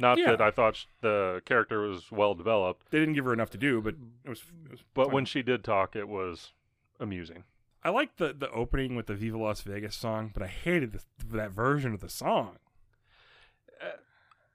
Not 0.00 0.18
Yeah. 0.18 0.30
that 0.32 0.40
I 0.40 0.50
thought 0.50 0.76
sh- 0.76 0.84
the 1.00 1.40
character 1.44 1.80
was 1.80 2.10
well 2.12 2.34
developed, 2.34 2.90
They 2.90 2.98
didn't 3.00 3.14
give 3.14 3.24
her 3.24 3.32
enough 3.32 3.50
to 3.50 3.58
do, 3.58 3.80
but 3.80 3.94
it 4.24 4.28
was. 4.28 4.42
It 4.66 4.70
was 4.72 4.84
but 4.94 5.06
fine. 5.06 5.14
when 5.14 5.24
she 5.24 5.42
did 5.42 5.64
talk, 5.64 5.96
it 5.96 6.08
was 6.08 6.52
amusing. 7.00 7.44
I 7.82 7.90
liked 7.90 8.18
the 8.18 8.32
the 8.32 8.50
opening 8.50 8.96
with 8.96 9.06
the 9.06 9.14
Viva 9.14 9.38
Las 9.38 9.60
Vegas 9.62 9.96
song, 9.96 10.30
but 10.32 10.42
I 10.42 10.48
hated 10.48 10.92
the, 10.92 11.00
that 11.36 11.52
version 11.52 11.94
of 11.94 12.00
the 12.00 12.08
song. 12.08 12.58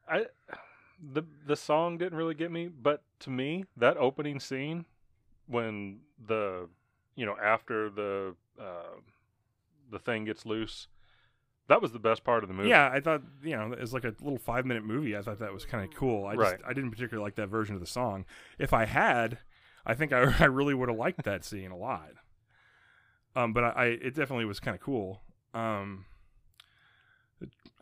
I 0.10 0.26
the 1.02 1.24
the 1.46 1.56
song 1.56 1.98
didn't 1.98 2.18
really 2.18 2.36
get 2.36 2.52
me, 2.52 2.68
but 2.68 3.04
to 3.20 3.30
me, 3.30 3.66
that 3.78 3.98
opening 3.98 4.40
scene 4.40 4.86
when 5.48 6.00
the 6.26 6.68
you 7.16 7.26
know 7.26 7.36
after 7.42 7.90
the 7.90 8.36
uh, 8.60 9.00
the 9.92 10.00
thing 10.00 10.26
gets 10.26 10.46
loose, 10.46 10.88
that 11.68 11.82
was 11.82 11.92
the 11.92 12.00
best 12.00 12.24
part 12.24 12.44
of 12.44 12.50
the 12.50 12.54
movie. 12.54 12.70
Yeah, 12.70 12.90
I 12.92 13.00
thought 13.00 13.22
you 13.44 13.56
know 13.56 13.74
as 13.74 13.94
like 13.94 14.04
a 14.04 14.14
little 14.22 14.38
five 14.38 14.66
minute 14.66 14.84
movie. 14.84 15.16
I 15.16 15.22
thought 15.22 15.40
that 15.40 15.54
was 15.54 15.66
kind 15.66 15.84
of 15.84 15.96
cool. 15.96 16.26
I 16.26 16.36
just 16.36 16.58
I 16.66 16.74
didn't 16.74 16.92
particularly 16.92 17.26
like 17.26 17.36
that 17.36 17.48
version 17.48 17.76
of 17.76 17.82
the 17.82 17.88
song. 17.88 18.26
If 18.60 18.74
I 18.74 18.86
had, 18.86 19.40
I 19.86 19.94
think 19.94 20.14
I 20.14 20.34
I 20.40 20.46
really 20.46 20.74
would 20.74 20.90
have 20.90 20.98
liked 20.98 21.24
that 21.24 21.44
scene 21.46 21.72
a 21.72 21.78
lot. 21.78 22.12
Um, 23.36 23.54
but 23.54 23.64
I, 23.64 23.70
I 23.70 23.86
it 23.86 24.16
definitely 24.16 24.46
was 24.46 24.60
kind 24.60 24.76
of 24.76 24.82
cool. 24.82 25.22
Um, 25.54 26.06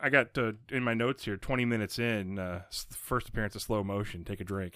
I 0.00 0.08
got 0.08 0.36
uh, 0.36 0.52
in 0.70 0.82
my 0.82 0.94
notes 0.94 1.24
here. 1.24 1.36
Twenty 1.36 1.64
minutes 1.64 1.98
in, 1.98 2.38
uh, 2.38 2.62
first 2.70 3.28
appearance 3.28 3.54
of 3.54 3.62
slow 3.62 3.84
motion. 3.84 4.24
Take 4.24 4.40
a 4.40 4.44
drink. 4.44 4.74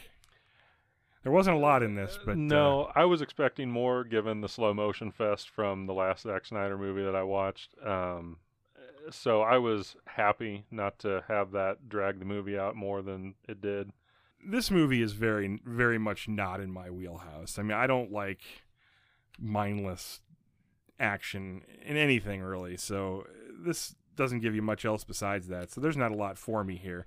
There 1.23 1.33
wasn't 1.33 1.56
a 1.56 1.61
lot 1.61 1.83
in 1.83 1.97
this, 1.97 2.18
but 2.25 2.33
uh, 2.33 2.37
no, 2.37 2.92
I 2.95 3.04
was 3.04 3.21
expecting 3.21 3.68
more 3.68 4.04
given 4.04 4.42
the 4.42 4.49
slow 4.49 4.73
motion 4.73 5.11
fest 5.11 5.49
from 5.50 5.87
the 5.87 5.92
last 5.92 6.23
Zack 6.23 6.47
Snyder 6.47 6.78
movie 6.78 7.02
that 7.02 7.16
I 7.16 7.25
watched. 7.25 7.71
Um, 7.85 8.37
so 9.11 9.42
I 9.42 9.59
was 9.59 9.97
happy 10.04 10.66
not 10.71 11.00
to 11.00 11.25
have 11.26 11.50
that 11.52 11.88
drag 11.88 12.21
the 12.21 12.25
movie 12.25 12.56
out 12.56 12.76
more 12.76 13.02
than 13.02 13.35
it 13.49 13.61
did. 13.61 13.90
this 14.45 14.71
movie 14.71 15.02
is 15.02 15.12
very 15.12 15.59
very 15.64 15.99
much 15.99 16.28
not 16.28 16.61
in 16.61 16.71
my 16.71 16.90
wheelhouse. 16.90 17.59
I 17.59 17.62
mean, 17.62 17.76
I 17.76 17.88
don't 17.88 18.12
like 18.12 18.42
mindless 19.38 20.21
action 20.98 21.62
in 21.84 21.96
anything 21.96 22.42
really. 22.42 22.76
So 22.76 23.26
this 23.64 23.94
doesn't 24.16 24.40
give 24.40 24.54
you 24.54 24.62
much 24.62 24.84
else 24.84 25.04
besides 25.04 25.48
that. 25.48 25.70
So 25.70 25.80
there's 25.80 25.96
not 25.96 26.12
a 26.12 26.16
lot 26.16 26.38
for 26.38 26.64
me 26.64 26.76
here. 26.76 27.04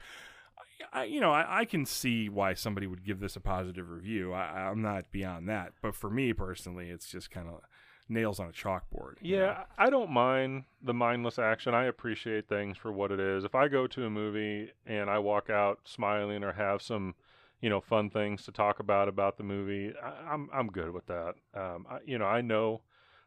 I, 0.94 1.04
you 1.04 1.20
know, 1.20 1.32
I, 1.32 1.62
I 1.62 1.66
can 1.66 1.86
see 1.86 2.30
why 2.30 2.54
somebody 2.54 2.88
would 2.88 3.04
give 3.04 3.20
this 3.20 3.36
a 3.36 3.40
positive 3.40 3.90
review. 3.90 4.34
I, 4.34 4.70
I'm 4.70 4.82
not 4.82 5.12
beyond 5.12 5.50
that, 5.50 5.74
but 5.82 5.96
for 5.96 6.10
me 6.10 6.34
personally, 6.34 6.90
it's 6.90 7.10
just 7.10 7.32
kind 7.32 7.48
of 7.48 7.62
nails 8.08 8.40
on 8.40 8.48
a 8.48 8.52
chalkboard. 8.52 9.16
you 9.22 9.38
know? 9.38 9.46
Yeah, 9.46 9.64
I 9.78 9.90
don't 9.90 10.10
mind 10.10 10.64
the 10.82 10.94
mindless 10.94 11.38
action. 11.38 11.74
I 11.74 11.86
appreciate 11.86 12.48
things 12.48 12.78
for 12.78 12.92
what 12.92 13.12
it 13.12 13.20
is. 13.20 13.44
If 13.44 13.56
I 13.56 13.68
go 13.68 13.88
to 13.88 14.06
a 14.06 14.10
movie 14.10 14.72
and 14.86 15.10
I 15.10 15.20
walk 15.20 15.50
out 15.50 15.80
smiling 15.84 16.44
or 16.44 16.54
have 16.54 16.82
some, 16.82 17.14
you 17.62 17.70
know, 17.70 17.82
fun 17.82 18.10
things 18.10 18.44
to 18.46 18.52
talk 18.52 18.80
about 18.80 19.10
about 19.10 19.38
the 19.38 19.44
movie, 19.44 19.94
I, 20.02 20.34
I'm 20.34 20.50
I'm 20.54 20.68
good 20.68 20.92
with 20.92 21.06
that. 21.08 21.36
Um, 21.54 21.86
I, 21.90 22.00
you 22.06 22.18
know, 22.18 22.26
I 22.26 22.42
know 22.42 22.82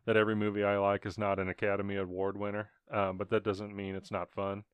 that 0.05 0.17
every 0.17 0.35
movie 0.35 0.65
I 0.65 0.79
like 0.79 1.07
is 1.07 1.17
not 1.19 1.39
an 1.39 1.49
Academy 1.49 1.97
Award 1.97 2.37
winner, 2.37 2.71
um, 2.91 3.17
but 3.19 3.31
that 3.31 3.45
doesn't 3.45 3.75
mean 3.75 3.95
it's 3.95 4.11
not 4.11 4.33
fun. 4.33 4.65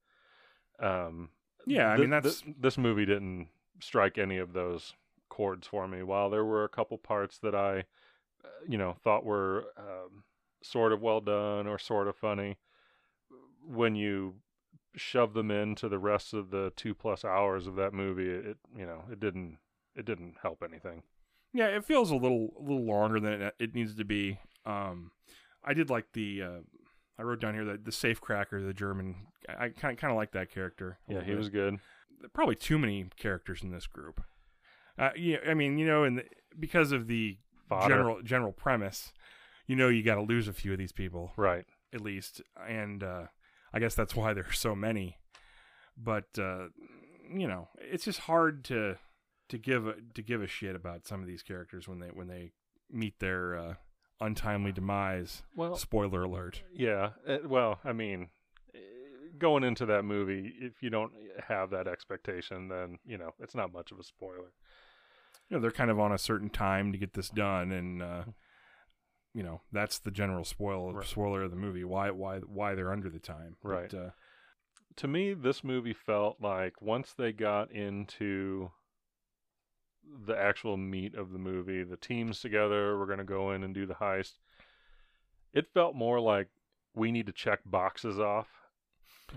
Um, 0.78 1.30
Yeah, 1.66 1.92
I 1.92 1.96
thi- 1.96 2.00
mean, 2.02 2.10
that's- 2.10 2.42
this 2.58 2.78
movie 2.78 3.04
didn't 3.04 3.48
strike 3.80 4.16
any 4.18 4.38
of 4.38 4.52
those 4.52 4.94
chords 5.28 5.66
for 5.66 5.86
me. 5.86 6.02
While 6.02 6.30
there 6.30 6.44
were 6.44 6.64
a 6.64 6.68
couple 6.68 6.96
parts 6.98 7.38
that 7.40 7.54
I, 7.54 7.80
uh, 8.44 8.48
you 8.66 8.78
know, 8.78 8.94
thought 8.94 9.24
were 9.24 9.72
um, 9.76 10.24
sort 10.62 10.92
of 10.92 11.02
well 11.02 11.20
done 11.20 11.66
or 11.66 11.78
sort 11.78 12.08
of 12.08 12.16
funny, 12.16 12.56
when 13.62 13.94
you 13.94 14.40
shove 14.94 15.34
them 15.34 15.50
into 15.50 15.88
the 15.88 15.98
rest 15.98 16.32
of 16.32 16.50
the 16.50 16.72
two 16.74 16.94
plus 16.94 17.24
hours 17.24 17.66
of 17.66 17.76
that 17.76 17.92
movie, 17.92 18.28
it 18.30 18.56
you 18.74 18.86
know 18.86 19.04
it 19.12 19.20
didn't 19.20 19.58
it 19.94 20.04
didn't 20.04 20.36
help 20.42 20.62
anything. 20.62 21.02
Yeah, 21.52 21.66
it 21.68 21.84
feels 21.84 22.10
a 22.10 22.16
little 22.16 22.54
a 22.58 22.62
little 22.62 22.84
longer 22.84 23.20
than 23.20 23.42
it, 23.42 23.54
it 23.58 23.74
needs 23.74 23.94
to 23.96 24.04
be. 24.04 24.38
Um, 24.68 25.10
I 25.64 25.74
did 25.74 25.90
like 25.90 26.12
the. 26.12 26.42
Uh, 26.42 26.60
I 27.18 27.22
wrote 27.22 27.40
down 27.40 27.54
here 27.54 27.64
that 27.64 27.84
the 27.84 27.92
safe 27.92 28.20
cracker, 28.20 28.62
the 28.62 28.72
German. 28.74 29.16
I 29.48 29.70
kind 29.70 29.96
kind 29.98 30.10
of 30.10 30.16
like 30.16 30.32
that 30.32 30.50
character. 30.50 30.98
Yeah, 31.08 31.20
he 31.20 31.30
bit. 31.30 31.38
was 31.38 31.48
good. 31.48 31.78
probably 32.32 32.54
too 32.56 32.78
many 32.78 33.06
characters 33.16 33.62
in 33.62 33.70
this 33.70 33.86
group. 33.86 34.20
Uh, 34.98 35.10
yeah, 35.16 35.38
I 35.48 35.54
mean, 35.54 35.78
you 35.78 35.86
know, 35.86 36.04
and 36.04 36.22
because 36.58 36.92
of 36.92 37.06
the 37.06 37.38
Fodder. 37.68 37.88
general 37.94 38.22
general 38.22 38.52
premise, 38.52 39.12
you 39.66 39.74
know, 39.76 39.88
you 39.88 40.02
got 40.02 40.16
to 40.16 40.22
lose 40.22 40.48
a 40.48 40.52
few 40.52 40.72
of 40.72 40.78
these 40.78 40.92
people 40.92 41.32
Right. 41.36 41.64
at 41.92 42.00
least, 42.00 42.42
and 42.68 43.02
uh, 43.02 43.26
I 43.72 43.78
guess 43.78 43.94
that's 43.94 44.14
why 44.14 44.32
there's 44.34 44.58
so 44.58 44.74
many. 44.74 45.18
But 45.96 46.26
uh, 46.38 46.68
you 47.32 47.48
know, 47.48 47.68
it's 47.80 48.04
just 48.04 48.20
hard 48.20 48.64
to 48.66 48.96
to 49.48 49.58
give 49.58 49.86
a, 49.86 49.94
to 50.14 50.22
give 50.22 50.42
a 50.42 50.46
shit 50.46 50.76
about 50.76 51.06
some 51.06 51.20
of 51.20 51.26
these 51.26 51.42
characters 51.42 51.88
when 51.88 51.98
they 52.00 52.08
when 52.08 52.28
they 52.28 52.52
meet 52.90 53.18
their 53.18 53.56
uh, 53.56 53.74
untimely 54.20 54.72
demise. 54.72 55.42
Well, 55.54 55.76
Spoiler 55.76 56.22
alert. 56.24 56.62
yeah. 56.72 57.10
uh, 57.26 57.38
well, 57.44 57.78
I 57.84 57.92
mean, 57.92 58.28
eh, 58.74 58.78
going 59.38 59.64
into 59.64 59.86
that 59.86 60.04
movie, 60.04 60.52
if 60.60 60.82
you 60.82 60.90
don't 60.90 61.12
have 61.46 61.70
that 61.70 61.86
expectation, 61.86 62.68
then 62.68 62.98
you 63.06 63.18
know 63.18 63.30
it's 63.40 63.54
not 63.54 63.72
much 63.72 63.92
of 63.92 63.98
a 63.98 64.04
spoiler. 64.04 64.52
You 65.48 65.56
know, 65.56 65.60
they're 65.60 65.70
kind 65.70 65.90
of 65.90 65.98
on 65.98 66.12
a 66.12 66.18
certain 66.18 66.50
time 66.50 66.92
to 66.92 66.98
get 66.98 67.14
this 67.14 67.30
done, 67.30 67.72
and 67.72 68.02
uh, 68.02 68.24
you 69.34 69.42
know 69.42 69.60
that's 69.72 69.98
the 69.98 70.10
general 70.10 70.44
spoil 70.44 70.92
Right. 70.92 71.06
spoiler 71.06 71.42
of 71.44 71.50
the 71.50 71.56
movie. 71.56 71.84
Why 71.84 72.10
why 72.10 72.38
why 72.40 72.74
they're 72.74 72.92
under 72.92 73.08
the 73.10 73.18
time. 73.20 73.56
Right. 73.62 73.90
But, 73.90 73.96
uh, 73.98 74.10
to 74.96 75.06
me, 75.06 75.32
this 75.32 75.62
movie 75.62 75.92
felt 75.94 76.38
like 76.40 76.82
once 76.82 77.14
they 77.16 77.30
got 77.32 77.70
into 77.70 78.72
the 80.26 80.36
actual 80.38 80.76
meat 80.76 81.14
of 81.14 81.32
the 81.32 81.38
movie, 81.38 81.82
the 81.82 81.96
teams 81.96 82.40
together, 82.40 82.98
we're 82.98 83.06
going 83.06 83.18
to 83.18 83.24
go 83.24 83.52
in 83.52 83.62
and 83.64 83.74
do 83.74 83.86
the 83.86 83.94
heist. 83.94 84.34
It 85.52 85.66
felt 85.72 85.94
more 85.94 86.20
like 86.20 86.48
we 86.94 87.12
need 87.12 87.26
to 87.26 87.32
check 87.32 87.60
boxes 87.64 88.18
off 88.18 88.48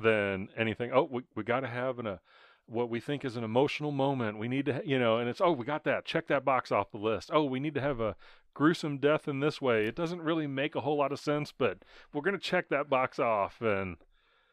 than 0.02 0.50
anything. 0.58 0.92
Oh, 0.94 1.08
we 1.10 1.24
we 1.36 1.44
got 1.44 1.62
to 1.62 1.68
have 1.68 2.00
an, 2.00 2.08
a 2.08 2.20
what 2.66 2.90
we 2.90 3.00
think 3.00 3.26
is 3.26 3.36
an 3.36 3.44
emotional 3.44 3.92
moment. 3.92 4.38
We 4.38 4.48
need 4.48 4.66
to, 4.66 4.82
you 4.86 4.98
know, 5.00 5.18
and 5.18 5.30
it's 5.30 5.42
oh, 5.42 5.52
we 5.52 5.66
got 5.66 5.84
that. 5.84 6.06
Check 6.06 6.28
that 6.28 6.46
box 6.46 6.72
off 6.72 6.92
the 6.92 6.98
list. 6.98 7.30
Oh, 7.34 7.44
we 7.44 7.60
need 7.60 7.74
to 7.76 7.82
have 7.82 8.00
a 8.00 8.16
gruesome 8.54 8.98
death 8.98 9.28
in 9.28 9.40
this 9.40 9.62
way. 9.62 9.86
It 9.86 9.96
doesn't 9.96 10.22
really 10.22 10.48
make 10.48 10.76
a 10.76 10.82
whole 10.82 10.98
lot 10.98 11.12
of 11.12 11.20
sense, 11.20 11.52
but 11.58 11.80
we're 12.14 12.22
going 12.22 12.38
to 12.38 12.40
check 12.40 12.70
that 12.70 12.90
box 12.90 13.20
off 13.20 13.62
and 13.62 13.98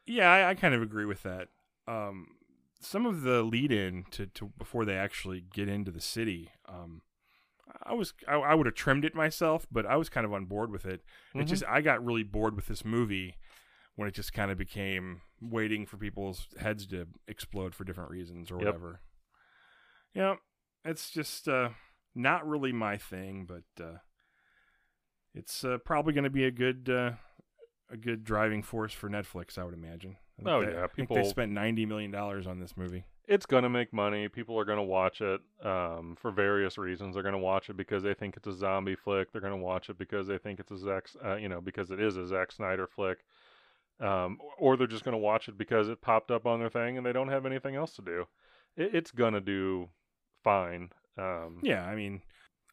Yeah, 0.05 0.31
I, 0.31 0.49
I 0.49 0.55
kind 0.55 0.73
of 0.73 0.81
agree 0.81 1.05
with 1.05 1.23
that. 1.23 1.47
Um, 1.87 2.27
some 2.81 3.05
of 3.05 3.21
the 3.21 3.41
lead 3.43 3.71
in 3.71 4.05
to, 4.11 4.25
to 4.27 4.51
before 4.57 4.85
they 4.85 4.95
actually 4.95 5.41
get 5.41 5.67
into 5.67 5.91
the 5.91 6.01
city, 6.01 6.49
um, 6.67 7.01
I 7.83 7.93
was 7.93 8.13
I, 8.27 8.35
I 8.35 8.55
would 8.55 8.65
have 8.65 8.75
trimmed 8.75 9.05
it 9.05 9.15
myself, 9.15 9.67
but 9.71 9.85
I 9.85 9.95
was 9.95 10.09
kind 10.09 10.25
of 10.25 10.33
on 10.33 10.45
board 10.45 10.71
with 10.71 10.85
it. 10.85 11.01
It 11.35 11.43
Mhm. 11.43 11.47
just 11.47 11.63
I 11.67 11.81
got 11.81 12.03
really 12.03 12.23
bored 12.23 12.55
with 12.55 12.67
this 12.67 12.83
movie 12.85 13.37
when 13.95 14.07
it 14.07 14.13
just 14.13 14.33
kind 14.33 14.49
of 14.49 14.57
became 14.57 15.21
waiting 15.41 15.85
for 15.85 15.97
people's 15.97 16.47
heads 16.59 16.87
to 16.87 17.07
explode 17.27 17.75
for 17.75 17.83
different 17.83 18.11
reasons 18.11 18.49
or 18.49 18.57
Yep. 18.57 18.65
whatever. 18.65 19.01
Yeah, 20.13 20.35
it's 20.83 21.11
just 21.11 21.47
uh, 21.47 21.69
not 22.15 22.47
really 22.47 22.71
my 22.71 22.97
thing, 22.97 23.45
but 23.45 23.83
uh, 23.83 23.97
it's 25.33 25.63
uh, 25.63 25.77
probably 25.85 26.13
going 26.13 26.23
to 26.23 26.29
be 26.29 26.45
a 26.45 26.51
good 26.51 26.89
uh, 26.89 27.11
a 27.91 27.97
good 27.97 28.23
driving 28.23 28.63
force 28.63 28.93
for 28.93 29.09
Netflix, 29.09 29.57
I 29.57 29.63
would 29.63 29.73
imagine. 29.73 30.17
Oh, 30.45 30.63
they- 30.65 30.71
yeah, 30.73 30.83
I 30.83 30.87
think 30.87 31.09
they 31.09 31.15
people- 31.15 31.29
spent 31.29 31.51
ninety 31.51 31.85
million 31.85 32.11
dollars 32.11 32.47
on 32.47 32.59
this 32.59 32.75
movie. 32.77 33.03
it's 33.27 33.45
going 33.45 33.63
to 33.63 33.69
make 33.69 33.93
money. 33.93 34.27
People 34.27 34.57
are 34.59 34.65
going 34.65 34.77
to 34.79 34.83
watch 34.83 35.21
it 35.21 35.39
um, 35.63 36.15
for 36.19 36.31
various 36.31 36.77
reasons. 36.79 37.13
They're 37.13 37.23
going 37.23 37.33
to 37.33 37.37
watch 37.39 37.69
it 37.69 37.77
because 37.77 38.01
they 38.03 38.13
think 38.15 38.35
it's 38.37 38.47
a 38.47 38.53
zombie 38.53 38.95
flick. 38.95 39.31
They're 39.31 39.41
going 39.41 39.53
to 39.53 39.63
watch 39.63 39.89
it 39.89 39.97
because 39.99 40.25
they 40.27 40.37
think 40.39 40.59
it's 40.59 40.71
a 40.71 40.77
Zack, 40.77 41.07
uh, 41.23 41.35
you 41.35 41.47
know, 41.49 41.61
because 41.61 41.91
it 41.91 41.99
is 41.99 42.17
a 42.17 42.25
Zack 42.25 42.51
Snyder 42.51 42.87
flick. 42.87 43.19
Um, 43.99 44.39
or 44.57 44.77
they're 44.77 44.87
just 44.87 45.03
going 45.03 45.13
to 45.13 45.17
watch 45.19 45.47
it 45.49 45.57
because 45.57 45.89
it 45.89 46.01
popped 46.01 46.31
up 46.31 46.45
on 46.45 46.59
their 46.59 46.69
thing 46.69 46.97
and 46.97 47.05
they 47.05 47.11
don't 47.13 47.27
have 47.29 47.45
anything 47.45 47.75
else 47.75 47.93
to 47.97 48.01
do. 48.01 48.25
It, 48.77 48.95
it's 48.95 49.11
going 49.11 49.33
to 49.33 49.41
do 49.41 49.89
fine. 50.43 50.89
Um, 51.17 51.59
Yeah, 51.61 51.85
I 51.85 51.95
mean, 51.95 52.21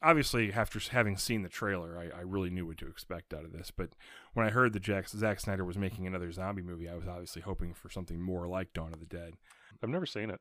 obviously, 0.03 0.53
after 0.53 0.79
having 0.91 1.17
seen 1.17 1.43
the 1.43 1.49
trailer, 1.49 1.99
I, 1.99 2.19
I 2.19 2.21
really 2.23 2.51
knew 2.51 2.67
what 2.67 2.79
to 2.79 2.87
expect 2.89 3.33
out 3.35 3.45
of 3.45 3.53
this. 3.53 3.71
But 3.71 3.91
when 4.35 4.47
I 4.47 4.51
heard 4.51 4.73
that 4.73 4.81
Jack, 4.83 5.09
Zack 5.09 5.41
Snyder 5.41 5.65
was 5.65 5.79
making 5.79 6.07
another 6.07 6.31
zombie 6.33 6.63
movie, 6.63 6.89
I 6.89 6.95
was 6.97 7.09
obviously 7.09 7.43
hoping 7.43 7.75
for 7.75 7.89
something 7.91 8.21
more 8.21 8.47
like 8.47 8.73
Dawn 8.73 8.93
of 8.93 9.01
the 9.01 9.07
Dead. 9.07 9.35
I've 9.83 9.89
never 9.91 10.07
seen 10.07 10.31
it. 10.31 10.41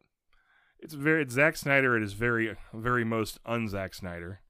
It's 0.80 0.94
very 0.94 1.22
it's 1.24 1.34
Zack 1.34 1.56
Snyder. 1.58 1.96
It 1.98 2.04
is 2.04 2.14
very 2.14 2.56
very 2.74 3.04
most 3.06 3.40
un 3.46 3.68
Zack 3.70 3.94
Snyder, 3.94 4.42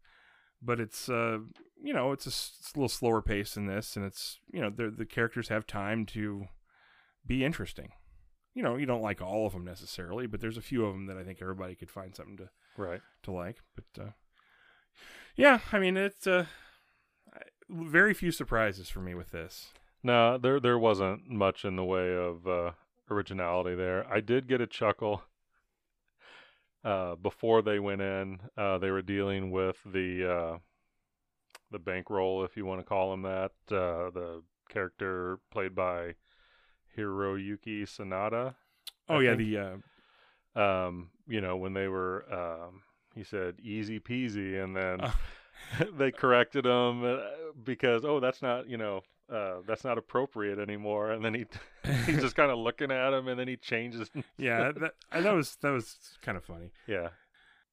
but 0.61 0.79
it's 0.79 1.07
uh 1.07 1.37
you 1.81 1.93
know 1.93 2.11
it's 2.11 2.25
a, 2.25 2.29
it's 2.29 2.71
a 2.75 2.77
little 2.77 2.89
slower 2.89 3.21
pace 3.21 3.53
than 3.53 3.67
this, 3.67 3.95
and 3.95 4.03
it's 4.05 4.39
you 4.51 4.59
know 4.61 4.69
the 4.69 4.89
the 4.89 5.05
characters 5.05 5.49
have 5.49 5.67
time 5.67 6.05
to 6.07 6.45
be 7.25 7.45
interesting. 7.45 7.89
You 8.55 8.63
know, 8.63 8.75
you 8.75 8.85
don't 8.85 9.01
like 9.01 9.21
all 9.21 9.45
of 9.45 9.53
them 9.53 9.65
necessarily, 9.65 10.27
but 10.27 10.39
there's 10.41 10.57
a 10.57 10.61
few 10.61 10.85
of 10.85 10.93
them 10.93 11.05
that 11.07 11.17
I 11.17 11.23
think 11.23 11.39
everybody 11.41 11.75
could 11.75 11.91
find 11.91 12.15
something 12.15 12.37
to 12.37 12.49
Right. 12.77 13.01
to 13.23 13.31
like. 13.31 13.57
But 13.75 14.03
uh, 14.03 14.09
yeah, 15.35 15.59
I 15.71 15.79
mean 15.79 15.97
it's 15.97 16.27
uh, 16.27 16.45
very 17.69 18.13
few 18.13 18.31
surprises 18.31 18.89
for 18.89 18.99
me 18.99 19.13
with 19.13 19.31
this. 19.31 19.69
No, 20.03 20.37
there 20.37 20.59
there 20.59 20.77
wasn't 20.79 21.29
much 21.29 21.65
in 21.65 21.75
the 21.75 21.83
way 21.83 22.15
of 22.15 22.47
uh, 22.47 22.71
originality 23.09 23.75
there. 23.75 24.05
I 24.11 24.19
did 24.19 24.47
get 24.47 24.61
a 24.61 24.67
chuckle 24.67 25.23
uh, 26.83 27.15
before 27.15 27.61
they 27.61 27.79
went 27.79 28.01
in. 28.01 28.39
Uh, 28.57 28.77
they 28.77 28.91
were 28.91 29.01
dealing 29.01 29.51
with 29.51 29.77
the 29.85 30.31
uh, 30.31 30.57
the 31.71 31.79
bankroll, 31.79 32.43
if 32.43 32.55
you 32.55 32.65
want 32.65 32.79
to 32.81 32.85
call 32.85 33.13
him 33.13 33.23
that. 33.23 33.51
Uh, 33.71 34.11
the 34.11 34.43
character 34.69 35.39
played 35.51 35.73
by 35.75 36.13
Hiroyuki 36.97 37.83
Sanada. 37.83 38.55
Oh 39.09 39.17
I 39.17 39.21
yeah, 39.23 39.35
think- 39.35 39.49
the 39.49 39.81
uh, 40.55 40.85
Um, 40.85 41.09
you 41.27 41.41
know, 41.41 41.57
when 41.57 41.73
they 41.73 41.87
were, 41.87 42.25
um, 42.31 42.81
he 43.15 43.23
said 43.23 43.55
easy 43.63 43.99
peasy, 43.99 44.61
and 44.63 44.75
then 44.75 44.99
Oh. 45.01 45.15
they 45.97 46.11
corrected 46.11 46.65
him 46.65 47.03
uh, 47.03 47.17
because 47.63 48.03
oh, 48.05 48.19
that's 48.19 48.41
not 48.41 48.69
you 48.69 48.77
know. 48.77 49.01
Uh, 49.27 49.55
that's 49.65 49.83
not 49.83 49.97
appropriate 49.97 50.59
anymore, 50.59 51.09
and 51.09 51.25
then 51.25 51.33
he 51.33 51.45
he's 52.05 52.21
just 52.21 52.35
kind 52.35 52.51
of 52.51 52.59
looking 52.59 52.91
at 52.91 53.11
him, 53.11 53.27
and 53.27 53.39
then 53.39 53.47
he 53.47 53.57
changes. 53.57 54.11
yeah 54.37 54.71
that 54.71 54.91
that 55.11 55.33
was 55.33 55.55
that 55.63 55.71
was 55.71 55.97
kind 56.21 56.37
of 56.37 56.43
funny. 56.43 56.71
yeah. 56.87 57.09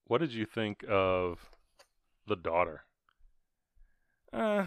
What 0.07 0.19
did 0.23 0.33
you 0.33 0.47
think 0.47 0.83
of 0.89 1.51
the 2.27 2.37
daughter? 2.37 2.85
Uh, 4.33 4.67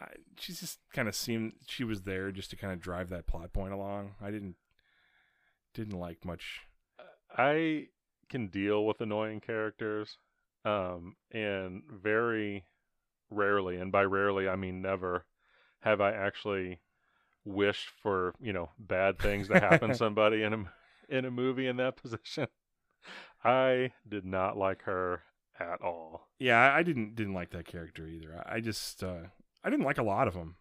I, 0.00 0.06
she 0.38 0.52
just 0.54 0.78
kind 0.94 1.08
of 1.08 1.14
seemed 1.14 1.52
she 1.66 1.84
was 1.84 2.02
there 2.02 2.32
just 2.32 2.48
to 2.50 2.56
kind 2.56 2.72
of 2.72 2.80
drive 2.80 3.10
that 3.10 3.26
plot 3.26 3.52
point 3.52 3.74
along. 3.74 4.12
I 4.22 4.30
didn't 4.30 4.56
didn't 5.74 5.98
like 5.98 6.24
much. 6.24 6.60
I 7.36 7.88
can 8.28 8.48
deal 8.48 8.84
with 8.84 9.00
annoying 9.00 9.40
characters, 9.40 10.18
um, 10.64 11.16
and 11.30 11.82
very 11.90 12.64
rarely, 13.30 13.76
and 13.76 13.92
by 13.92 14.04
rarely 14.04 14.48
I 14.48 14.56
mean 14.56 14.82
never, 14.82 15.24
have 15.80 16.00
I 16.00 16.12
actually 16.12 16.80
wished 17.44 17.88
for 18.02 18.34
you 18.40 18.52
know 18.52 18.70
bad 18.78 19.18
things 19.18 19.48
to 19.48 19.58
happen 19.58 19.90
to 19.90 19.94
somebody 19.96 20.42
in 20.42 20.52
a 20.52 20.64
in 21.08 21.24
a 21.24 21.30
movie 21.30 21.66
in 21.66 21.76
that 21.76 21.96
position. 21.96 22.48
I 23.44 23.92
did 24.06 24.24
not 24.24 24.56
like 24.56 24.82
her 24.82 25.22
at 25.58 25.80
all. 25.80 26.28
Yeah, 26.38 26.58
I, 26.58 26.78
I 26.78 26.82
didn't 26.82 27.14
didn't 27.14 27.34
like 27.34 27.50
that 27.50 27.66
character 27.66 28.06
either. 28.06 28.44
I, 28.46 28.56
I 28.56 28.60
just 28.60 29.02
uh, 29.02 29.24
I 29.64 29.70
didn't 29.70 29.86
like 29.86 29.98
a 29.98 30.02
lot 30.02 30.28
of 30.28 30.34
them. 30.34 30.56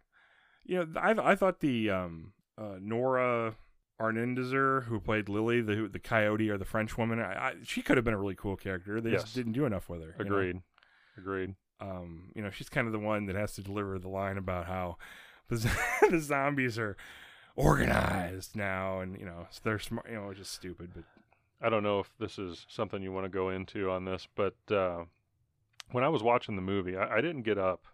You 0.64 0.86
know, 0.86 1.00
I 1.00 1.32
I 1.32 1.36
thought 1.36 1.60
the 1.60 1.90
um, 1.90 2.34
uh, 2.58 2.78
Nora 2.80 3.56
Arnezeder, 4.00 4.84
who 4.86 5.00
played 5.00 5.28
Lily, 5.30 5.62
the 5.62 5.90
the 5.92 6.00
coyote 6.00 6.50
or 6.50 6.58
the 6.58 6.66
French 6.66 6.98
woman, 6.98 7.20
I, 7.20 7.34
I, 7.50 7.54
she 7.64 7.82
could 7.82 7.98
have 7.98 8.04
been 8.06 8.14
a 8.14 8.20
really 8.20 8.36
cool 8.36 8.56
character. 8.56 9.02
They 9.02 9.12
Yes. 9.12 9.24
just 9.24 9.36
didn't 9.36 9.54
do 9.54 9.66
enough 9.66 9.90
with 9.90 10.02
her. 10.02 10.16
you 10.20 10.26
know? 10.30 10.36
Agreed. 10.36 10.62
Agreed. 11.18 11.56
um, 11.80 12.32
you 12.36 12.42
know, 12.44 12.50
she's 12.52 12.70
kind 12.70 12.86
of 12.88 12.94
the 12.94 13.00
one 13.00 13.26
that 13.26 13.36
has 13.36 13.54
to 13.54 13.62
deliver 13.62 13.98
the 14.00 14.08
line 14.10 14.38
about 14.38 14.66
how 14.68 14.98
the, 15.48 15.58
the 16.12 16.20
zombies 16.20 16.78
are 16.78 16.96
organized 17.56 18.56
now, 18.56 19.00
and 19.00 19.18
you 19.20 19.26
know 19.26 19.48
so 19.50 19.60
they're 19.64 19.80
smart. 19.80 20.08
You 20.10 20.16
know, 20.16 20.34
just 20.34 20.54
stupid, 20.54 20.92
but 20.94 21.04
I 21.62 21.70
don't 21.70 21.84
know 21.84 22.00
if 22.00 22.10
this 22.20 22.38
is 22.38 22.66
something 22.70 23.02
you 23.02 23.12
want 23.12 23.26
to 23.26 23.30
go 23.30 23.50
into 23.50 23.90
on 23.90 24.06
this, 24.06 24.28
but 24.36 24.56
uh, 24.72 25.06
when 25.92 26.04
I 26.04 26.10
was 26.10 26.22
watching 26.24 26.56
the 26.56 26.62
movie, 26.62 26.96
I, 26.96 27.18
I 27.18 27.22
didn't 27.22 27.42
get 27.44 27.58
up 27.58 27.86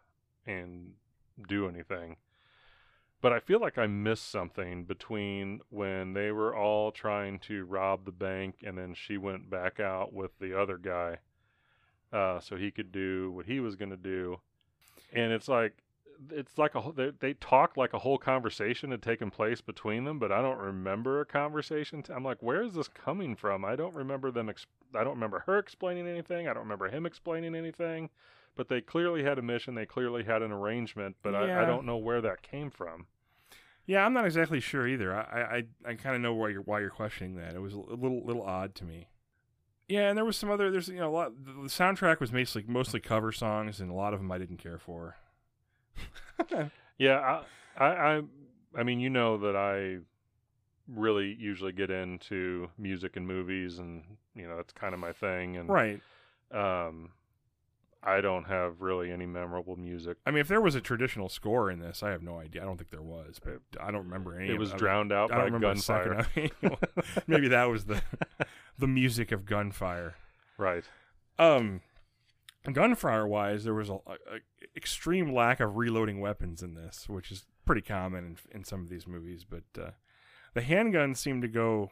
and 0.46 0.92
do 1.48 1.68
anything. 1.68 2.18
But 3.24 3.32
I 3.32 3.40
feel 3.40 3.62
like 3.62 3.78
I 3.78 3.88
missed 3.88 4.30
something 4.30 4.84
between 4.84 5.62
when 5.70 6.12
they 6.12 6.32
were 6.34 6.54
all 6.54 6.92
trying 6.92 7.40
to 7.48 7.64
rob 7.64 8.04
the 8.04 8.12
bank 8.12 8.56
and 8.66 8.78
then 8.78 8.94
she 8.94 9.18
went 9.18 9.50
back 9.50 9.80
out 9.80 10.12
with 10.12 10.38
the 10.40 10.60
other 10.60 10.78
guy 10.78 11.20
uh, 12.12 12.42
so 12.42 12.58
he 12.58 12.70
could 12.70 12.92
do 12.92 13.32
what 13.32 13.46
he 13.46 13.62
was 13.62 13.78
going 13.78 13.92
to 13.92 13.98
do. 13.98 14.42
And 15.14 15.32
it's 15.32 15.48
like, 15.48 15.72
it's 16.32 16.58
like 16.58 16.76
a 16.76 16.84
they, 16.96 17.12
they 17.18 17.34
talk 17.36 17.78
like 17.78 17.94
a 17.94 18.00
whole 18.00 18.18
conversation 18.18 18.92
had 18.92 19.02
taken 19.02 19.32
place 19.32 19.62
between 19.62 20.04
them, 20.04 20.20
but 20.20 20.32
I 20.34 20.42
don't 20.42 20.60
remember 20.60 21.22
a 21.22 21.26
conversation. 21.26 22.04
T- 22.04 22.12
I'm 22.12 22.26
like, 22.26 22.44
where 22.44 22.62
is 22.62 22.74
this 22.74 22.90
coming 22.90 23.36
from? 23.38 23.64
I 23.64 23.78
don't 23.78 23.96
remember 23.96 24.32
them. 24.32 24.50
Ex- 24.50 24.68
I 24.94 25.06
don't 25.06 25.16
remember 25.16 25.44
her 25.46 25.58
explaining 25.60 26.08
anything. 26.08 26.50
I 26.50 26.54
don't 26.54 26.64
remember 26.64 26.90
him 26.90 27.06
explaining 27.06 27.56
anything. 27.56 28.10
but 28.56 28.68
they 28.68 28.82
clearly 28.82 29.24
had 29.24 29.40
a 29.40 29.42
mission. 29.42 29.74
They 29.76 29.86
clearly 29.86 30.24
had 30.24 30.42
an 30.44 30.52
arrangement, 30.52 31.16
but 31.24 31.34
I, 31.36 31.46
I 31.62 31.66
don't 31.66 31.86
know 31.86 31.98
where 31.98 32.22
that 32.22 32.42
came 32.44 32.70
from. 32.70 33.08
Yeah, 33.86 34.06
I'm 34.06 34.14
not 34.14 34.26
exactly 34.26 34.60
sure 34.60 34.88
either. 34.88 35.14
I 35.14 35.64
I, 35.86 35.92
I 35.92 35.94
kind 35.96 36.16
of 36.16 36.22
know 36.22 36.34
why 36.34 36.50
you're 36.50 36.62
why 36.62 36.80
you're 36.80 36.90
questioning 36.90 37.36
that. 37.36 37.56
It 37.56 37.62
was 37.62 37.74
a 37.74 37.80
little 37.80 38.26
little 38.26 38.44
odd 38.44 38.76
to 38.76 38.86
me. 38.86 39.08
Yeah, 39.88 40.10
and 40.10 40.18
there 40.18 40.26
was 40.26 40.38
some 40.38 40.50
other. 40.50 40.72
There's 40.72 40.88
you 40.88 41.00
know 41.00 41.10
a 41.10 41.16
lot. 41.16 41.34
The 41.46 41.52
soundtrack 41.64 42.20
was 42.20 42.32
mostly 42.32 42.64
mostly 42.68 43.00
cover 43.00 43.32
songs, 43.32 43.80
and 43.80 43.92
a 43.92 43.94
lot 43.94 44.14
of 44.14 44.20
them 44.20 44.32
I 44.32 44.38
didn't 44.38 44.58
care 44.58 44.80
for. 44.80 45.18
Yeah, 47.00 47.42
I, 47.78 47.84
I, 47.84 47.88
I, 47.88 48.22
I 48.78 48.84
mean, 48.84 49.00
you 49.00 49.10
know 49.10 49.38
that 49.40 49.56
I 49.56 49.98
really 50.88 51.36
usually 51.40 51.72
get 51.72 51.90
into 51.90 52.70
music 52.78 53.16
and 53.16 53.28
movies, 53.28 53.80
and 53.80 54.04
you 54.36 54.48
know 54.48 54.56
that's 54.56 54.74
kind 54.74 54.94
of 54.94 55.00
my 55.00 55.12
thing. 55.12 55.58
And 55.58 55.70
right. 55.70 56.02
um, 56.52 57.10
I 58.06 58.22
don't 58.22 58.46
have 58.46 58.82
really 58.82 59.12
any 59.12 59.26
memorable 59.26 59.78
music. 59.78 60.18
I 60.26 60.32
mean, 60.32 60.42
if 60.42 60.48
there 60.48 60.62
was 60.62 60.76
a 60.76 60.82
traditional 60.82 61.30
score 61.30 61.72
in 61.72 61.80
this, 61.80 62.04
I 62.04 62.12
have 62.12 62.22
no 62.22 62.38
idea. 62.38 62.62
I 62.62 62.66
don't 62.66 62.78
think 62.78 62.90
there 62.90 63.02
was, 63.02 63.40
but 63.44 63.60
I 63.82 63.92
don't 63.92 64.06
remember 64.06 64.38
any. 64.38 64.50
It 64.50 64.60
was 64.60 64.72
drowned 64.74 65.14
out 65.14 65.32
I 65.32 65.36
by 65.36 65.42
don't 65.44 65.54
remember 65.54 65.72
a 65.72 65.78
second 65.78 66.26
gunfire. 66.62 66.78
Maybe 67.28 67.48
that 67.48 67.70
was 67.70 67.86
the 67.86 68.02
the 68.78 68.88
music 68.88 69.32
of 69.32 69.46
gunfire. 69.46 70.16
right. 70.58 70.84
Um, 71.40 71.82
gunfire 72.72 73.26
wise, 73.26 73.64
there 73.64 73.74
was 73.74 73.90
a, 73.90 73.94
a, 73.94 74.12
a 74.36 74.40
extreme 74.76 75.34
lack 75.34 75.60
of 75.60 75.78
reloading 75.78 76.20
weapons 76.20 76.62
in 76.62 76.76
this, 76.76 77.10
which 77.10 77.32
is 77.32 77.46
pretty 77.66 77.82
common 77.82 78.38
in, 78.52 78.58
in 78.60 78.64
some 78.64 78.82
of 78.82 78.90
these 78.90 79.08
movies. 79.08 79.46
But 79.50 79.82
uh, 79.82 79.92
the 80.54 80.62
handguns 80.62 81.18
seem 81.18 81.42
to 81.42 81.48
go 81.48 81.92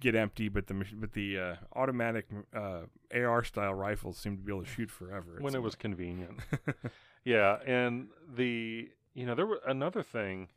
get 0.00 0.14
empty, 0.14 0.48
but 0.48 0.66
the 0.66 0.84
but 0.94 1.12
the 1.12 1.38
uh, 1.38 1.54
automatic 1.74 2.26
uh, 2.54 2.82
AR 3.14 3.44
style 3.44 3.74
rifles 3.74 4.18
seem 4.18 4.36
to 4.36 4.42
be 4.42 4.52
able 4.52 4.64
to 4.64 4.70
shoot 4.70 4.90
forever. 4.90 5.38
when 5.40 5.54
it 5.54 5.62
was 5.62 5.74
convenient. 5.74 6.40
yeah, 7.24 7.58
and 7.66 8.08
the 8.34 8.90
you 9.14 9.26
know 9.26 9.34
there 9.34 9.46
were 9.46 9.60
another 9.66 10.02
thing. 10.02 10.48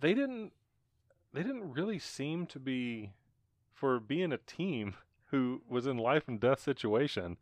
They 0.00 0.14
didn't 0.14 0.52
they 1.32 1.42
didn't 1.42 1.72
really 1.72 1.98
seem 1.98 2.46
to 2.46 2.58
be 2.58 3.12
for 3.72 3.98
being 4.00 4.32
a 4.32 4.38
team 4.38 4.94
who 5.30 5.62
was 5.68 5.86
in 5.86 5.98
life 5.98 6.28
and 6.28 6.38
death 6.40 6.60
situation. 6.60 7.36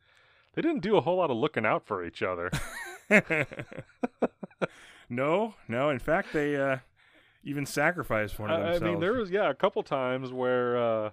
They 0.54 0.62
didn't 0.62 0.82
do 0.82 0.96
a 0.96 1.00
whole 1.00 1.16
lot 1.16 1.30
of 1.30 1.36
looking 1.36 1.64
out 1.64 1.86
for 1.86 2.04
each 2.04 2.22
other. 2.22 2.50
no, 5.08 5.54
no. 5.66 5.88
In 5.88 5.98
fact, 5.98 6.32
they 6.34 6.56
uh, 6.56 6.78
even 7.44 7.66
sacrifice 7.66 8.38
one 8.38 8.50
of 8.50 8.60
I, 8.60 8.74
I 8.74 8.78
mean, 8.78 9.00
there 9.00 9.14
was 9.14 9.30
yeah 9.30 9.50
a 9.50 9.54
couple 9.54 9.82
times 9.82 10.32
where 10.32 10.76
uh, 10.76 11.10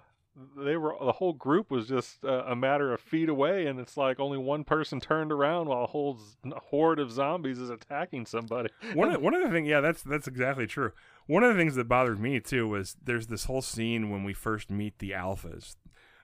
they 0.56 0.76
were 0.76 0.94
the 1.02 1.12
whole 1.12 1.32
group 1.32 1.70
was 1.70 1.88
just 1.88 2.24
uh, 2.24 2.44
a 2.46 2.54
matter 2.54 2.92
of 2.92 3.00
feet 3.00 3.28
away, 3.28 3.66
and 3.66 3.78
it's 3.80 3.96
like 3.96 4.20
only 4.20 4.38
one 4.38 4.64
person 4.64 5.00
turned 5.00 5.32
around 5.32 5.68
while 5.68 5.84
a 5.84 5.86
whole 5.86 6.18
z- 6.18 6.52
horde 6.70 6.98
of 6.98 7.10
zombies 7.10 7.58
is 7.58 7.70
attacking 7.70 8.26
somebody. 8.26 8.70
one 8.94 9.14
of, 9.14 9.20
one 9.22 9.34
of 9.34 9.42
the 9.42 9.50
things, 9.50 9.68
yeah, 9.68 9.80
that's 9.80 10.02
that's 10.02 10.28
exactly 10.28 10.66
true. 10.66 10.92
One 11.26 11.42
of 11.42 11.54
the 11.54 11.60
things 11.60 11.74
that 11.76 11.88
bothered 11.88 12.20
me 12.20 12.40
too 12.40 12.68
was 12.68 12.96
there's 13.02 13.26
this 13.26 13.44
whole 13.44 13.62
scene 13.62 14.10
when 14.10 14.24
we 14.24 14.32
first 14.32 14.70
meet 14.70 14.98
the 14.98 15.10
alphas, 15.10 15.76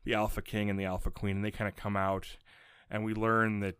the 0.05 0.15
alpha 0.15 0.43
king 0.43 0.71
and 0.71 0.79
the 0.79 0.85
alpha 0.85 1.11
queen, 1.11 1.37
and 1.37 1.45
they 1.45 1.51
kind 1.51 1.69
of 1.69 1.77
come 1.77 1.97
out, 1.97 2.37
and 2.91 3.05
we 3.05 3.13
learn 3.13 3.61
that 3.61 3.77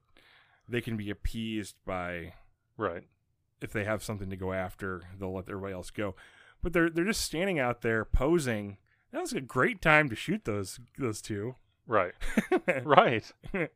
they 0.69 0.81
can 0.81 0.97
be 0.97 1.11
appeased 1.11 1.77
by 1.87 2.33
Right. 2.77 3.05
If 3.61 3.73
they 3.73 3.85
have 3.85 4.03
something 4.03 4.31
to 4.31 4.37
go 4.37 4.53
after, 4.53 5.03
they'll 5.19 5.35
let 5.35 5.49
everybody 5.49 5.75
else 5.75 5.91
go. 5.91 6.15
But 6.63 6.73
they're 6.73 6.91
they're 6.91 7.05
just 7.05 7.21
standing 7.23 7.59
out 7.59 7.83
there 7.83 8.05
posing. 8.05 8.79
That 9.13 9.21
was 9.21 9.33
a 9.33 9.41
great 9.41 9.81
time 9.81 10.09
to 10.09 10.17
shoot 10.17 10.45
those 10.45 10.81
those 10.99 11.21
two. 11.21 11.57
Right. 11.87 12.15
right. 12.85 13.33
you 13.53 13.69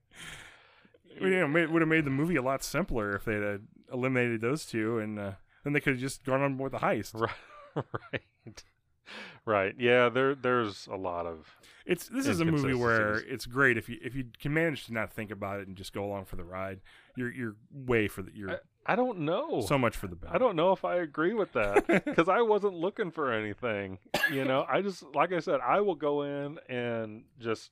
know, 1.20 1.48
made, 1.48 1.70
would 1.70 1.82
have 1.82 1.88
made 1.88 2.04
the 2.04 2.10
movie 2.10 2.36
a 2.36 2.42
lot 2.42 2.64
simpler 2.64 3.14
if 3.14 3.24
they'd 3.24 3.42
had 3.42 3.66
eliminated 3.92 4.40
those 4.40 4.66
two, 4.66 4.98
and 4.98 5.18
uh, 5.18 5.32
then 5.64 5.72
they 5.72 5.80
could 5.80 5.94
have 5.94 6.00
just 6.00 6.24
gone 6.24 6.42
on 6.42 6.58
with 6.58 6.72
the 6.72 6.78
heist. 6.78 7.14
Right. 7.14 7.30
right. 8.12 8.64
Right. 9.44 9.74
Yeah, 9.78 10.08
there 10.08 10.34
there's 10.34 10.86
a 10.86 10.96
lot 10.96 11.26
of 11.26 11.56
It's 11.86 12.08
this 12.08 12.26
is 12.26 12.40
a 12.40 12.44
movie 12.44 12.74
where 12.74 13.16
it's 13.16 13.46
great 13.46 13.76
if 13.76 13.88
you 13.88 13.98
if 14.02 14.14
you 14.14 14.26
can 14.40 14.54
manage 14.54 14.86
to 14.86 14.92
not 14.92 15.12
think 15.12 15.30
about 15.30 15.60
it 15.60 15.68
and 15.68 15.76
just 15.76 15.92
go 15.92 16.04
along 16.04 16.26
for 16.26 16.36
the 16.36 16.44
ride. 16.44 16.80
You're 17.16 17.32
you're 17.32 17.56
way 17.72 18.06
for 18.06 18.22
the 18.22 18.30
you're 18.34 18.50
I 18.52 18.58
don't 18.96 19.20
know. 19.20 19.60
so 19.60 19.78
much 19.78 19.96
for 19.96 20.06
the 20.08 20.16
better. 20.16 20.34
I 20.34 20.38
don't 20.38 20.56
know 20.56 20.72
if 20.72 20.84
I 20.84 20.96
agree 20.96 21.34
with 21.34 21.52
that 21.52 21.86
because 22.04 22.28
I 22.28 22.42
wasn't 22.42 22.74
looking 22.74 23.10
for 23.10 23.32
anything. 23.32 23.98
You 24.32 24.44
know, 24.44 24.66
I 24.68 24.82
just 24.82 25.04
like 25.14 25.32
I 25.32 25.40
said, 25.40 25.60
I 25.60 25.80
will 25.80 25.94
go 25.94 26.22
in 26.22 26.58
and 26.68 27.24
just 27.38 27.70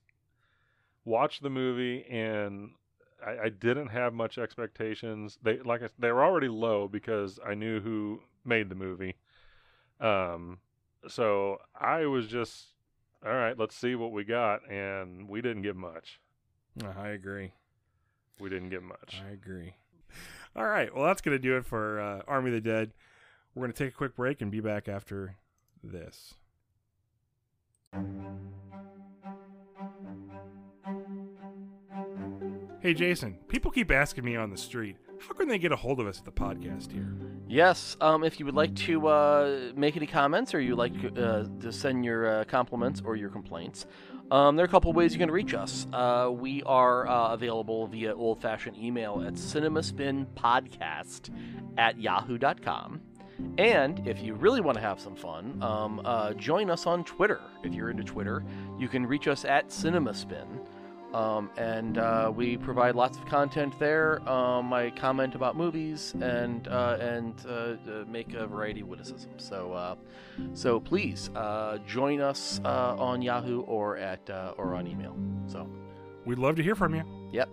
watch 1.04 1.40
the 1.40 1.50
movie, 1.50 2.04
and 2.10 2.70
I, 3.26 3.46
I 3.46 3.48
didn't 3.48 3.88
have 3.88 4.12
much 4.12 4.38
expectations. 4.38 5.38
They 5.42 5.58
like 5.58 5.82
I, 5.82 5.88
they 5.98 6.12
were 6.12 6.24
already 6.24 6.48
low 6.48 6.88
because 6.88 7.38
I 7.44 7.54
knew 7.54 7.80
who 7.80 8.20
made 8.44 8.68
the 8.68 8.74
movie. 8.74 9.16
Um, 10.00 10.58
so 11.08 11.58
I 11.78 12.06
was 12.06 12.26
just 12.26 12.66
all 13.24 13.32
right. 13.32 13.58
Let's 13.58 13.74
see 13.74 13.94
what 13.94 14.12
we 14.12 14.24
got, 14.24 14.70
and 14.70 15.28
we 15.28 15.40
didn't 15.40 15.62
get 15.62 15.76
much. 15.76 16.20
I 16.96 17.08
agree. 17.08 17.52
We 18.38 18.48
didn't 18.48 18.68
get 18.68 18.82
much. 18.82 19.20
I 19.26 19.32
agree. 19.32 19.74
All 20.58 20.66
right. 20.66 20.92
Well, 20.92 21.04
that's 21.06 21.20
gonna 21.20 21.38
do 21.38 21.56
it 21.56 21.64
for 21.64 22.00
uh, 22.00 22.22
Army 22.26 22.48
of 22.48 22.54
the 22.54 22.60
Dead. 22.60 22.90
We're 23.54 23.62
gonna 23.62 23.74
take 23.74 23.90
a 23.90 23.96
quick 23.96 24.16
break 24.16 24.40
and 24.40 24.50
be 24.50 24.58
back 24.58 24.88
after 24.88 25.36
this. 25.84 26.34
Hey 32.80 32.92
Jason, 32.92 33.38
people 33.46 33.70
keep 33.70 33.92
asking 33.92 34.24
me 34.24 34.34
on 34.34 34.50
the 34.50 34.56
street, 34.56 34.96
how 35.20 35.34
can 35.34 35.46
they 35.46 35.58
get 35.58 35.70
a 35.70 35.76
hold 35.76 36.00
of 36.00 36.08
us 36.08 36.18
at 36.18 36.24
the 36.24 36.32
podcast 36.32 36.90
here? 36.90 37.14
Yes, 37.46 37.96
um, 38.00 38.24
if 38.24 38.40
you 38.40 38.46
would 38.46 38.56
like 38.56 38.74
to 38.74 39.06
uh, 39.06 39.72
make 39.76 39.96
any 39.96 40.06
comments 40.06 40.54
or 40.54 40.60
you'd 40.60 40.76
like 40.76 40.92
uh, 41.16 41.44
to 41.60 41.72
send 41.72 42.04
your 42.04 42.40
uh, 42.40 42.44
compliments 42.44 43.00
or 43.04 43.14
your 43.14 43.30
complaints, 43.30 43.86
um, 44.30 44.56
there 44.56 44.64
are 44.64 44.68
a 44.68 44.70
couple 44.70 44.92
ways 44.92 45.12
you 45.12 45.18
can 45.18 45.30
reach 45.30 45.54
us. 45.54 45.86
Uh, 45.92 46.30
we 46.32 46.62
are 46.64 47.08
uh, 47.08 47.32
available 47.32 47.86
via 47.86 48.14
old 48.14 48.42
fashioned 48.42 48.76
email 48.76 49.22
at 49.26 49.34
cinemaspinpodcast 49.34 51.30
at 51.78 52.00
yahoo.com. 52.00 53.00
And 53.56 54.06
if 54.06 54.20
you 54.22 54.34
really 54.34 54.60
want 54.60 54.76
to 54.76 54.82
have 54.82 55.00
some 55.00 55.14
fun, 55.14 55.62
um, 55.62 56.00
uh, 56.04 56.34
join 56.34 56.70
us 56.70 56.86
on 56.86 57.04
Twitter. 57.04 57.40
If 57.62 57.72
you're 57.72 57.90
into 57.90 58.02
Twitter, 58.02 58.44
you 58.78 58.88
can 58.88 59.06
reach 59.06 59.28
us 59.28 59.44
at 59.44 59.68
CinemaSpin. 59.68 60.46
Um, 61.14 61.50
and 61.56 61.96
uh, 61.96 62.30
we 62.34 62.58
provide 62.58 62.94
lots 62.94 63.16
of 63.16 63.24
content 63.24 63.78
there. 63.78 64.20
Um, 64.28 64.72
I 64.74 64.90
comment 64.90 65.34
about 65.34 65.56
movies 65.56 66.14
and 66.20 66.68
uh, 66.68 66.98
and 67.00 67.34
uh, 67.46 67.50
uh, 67.50 68.04
make 68.06 68.34
a 68.34 68.46
variety 68.46 68.82
of 68.82 68.88
witticisms. 68.88 69.42
So 69.42 69.72
uh, 69.72 69.94
so 70.52 70.78
please 70.78 71.30
uh, 71.34 71.78
join 71.86 72.20
us 72.20 72.60
uh, 72.64 72.94
on 72.98 73.22
Yahoo 73.22 73.62
or 73.62 73.96
at 73.96 74.28
uh, 74.28 74.52
or 74.58 74.74
on 74.74 74.86
email. 74.86 75.16
So 75.46 75.66
We'd 76.26 76.38
love 76.38 76.56
to 76.56 76.62
hear 76.62 76.74
from 76.74 76.94
you. 76.94 77.04
yep. 77.32 77.48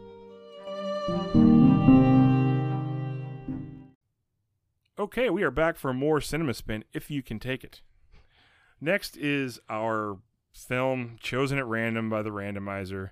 Okay, 4.98 5.30
we 5.30 5.44
are 5.44 5.52
back 5.52 5.78
for 5.78 5.94
more 5.94 6.20
Cinema 6.20 6.54
Spin 6.54 6.84
if 6.94 7.10
you 7.12 7.22
can 7.22 7.40
take 7.40 7.64
it. 7.64 7.82
Next 8.82 9.16
is 9.18 9.60
our 9.70 10.18
film 10.54 11.18
chosen 11.22 11.58
at 11.58 11.66
random 11.66 12.10
by 12.10 12.22
the 12.22 12.30
randomizer. 12.32 13.10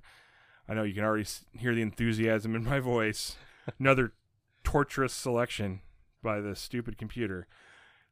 I 0.68 0.74
know 0.74 0.84
you 0.84 0.94
can 0.94 1.04
already 1.04 1.28
hear 1.52 1.76
the 1.76 1.82
enthusiasm 1.82 2.56
in 2.56 2.64
my 2.64 2.80
voice. 2.80 3.36
Another 3.80 4.14
torturous 4.64 5.14
selection 5.14 5.82
by 6.22 6.40
the 6.40 6.56
stupid 6.56 6.98
computer. 6.98 7.48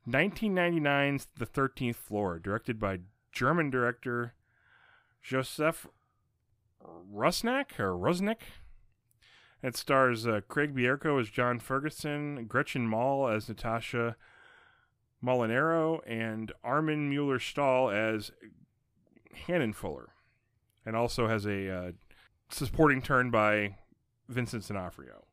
1999's 0.08 1.28
The 1.38 1.46
13th 1.46 1.96
Floor, 1.96 2.40
directed 2.40 2.80
by 2.80 3.00
German 3.32 3.70
director 3.70 4.34
Josef 5.22 5.88
Rusnak 6.84 7.80
or 7.80 7.94
Rusnik. 7.94 8.42
It 9.64 9.78
stars 9.78 10.26
uh, 10.26 10.42
Craig 10.48 10.76
Bierko 10.76 11.20
as 11.22 11.30
John 11.30 11.60
Ferguson, 11.60 12.46
Gretchen 12.48 12.88
Mol 12.88 13.28
as 13.28 13.48
Natasha 13.48 14.16
Molinaro, 15.24 16.02
and 16.08 16.52
Armin 16.64 17.10
Mueller 17.10 17.40
Stahl 17.40 17.92
as 17.92 18.32
Hannon 19.46 19.74
Fuller. 19.74 20.14
And 20.84 20.96
also 20.96 21.28
has 21.28 21.46
a 21.46 21.70
uh, 21.70 21.92
supporting 22.54 23.02
turn 23.02 23.32
by 23.32 23.76
Vincent 24.28 24.68
D'Onofrio. 24.68 25.26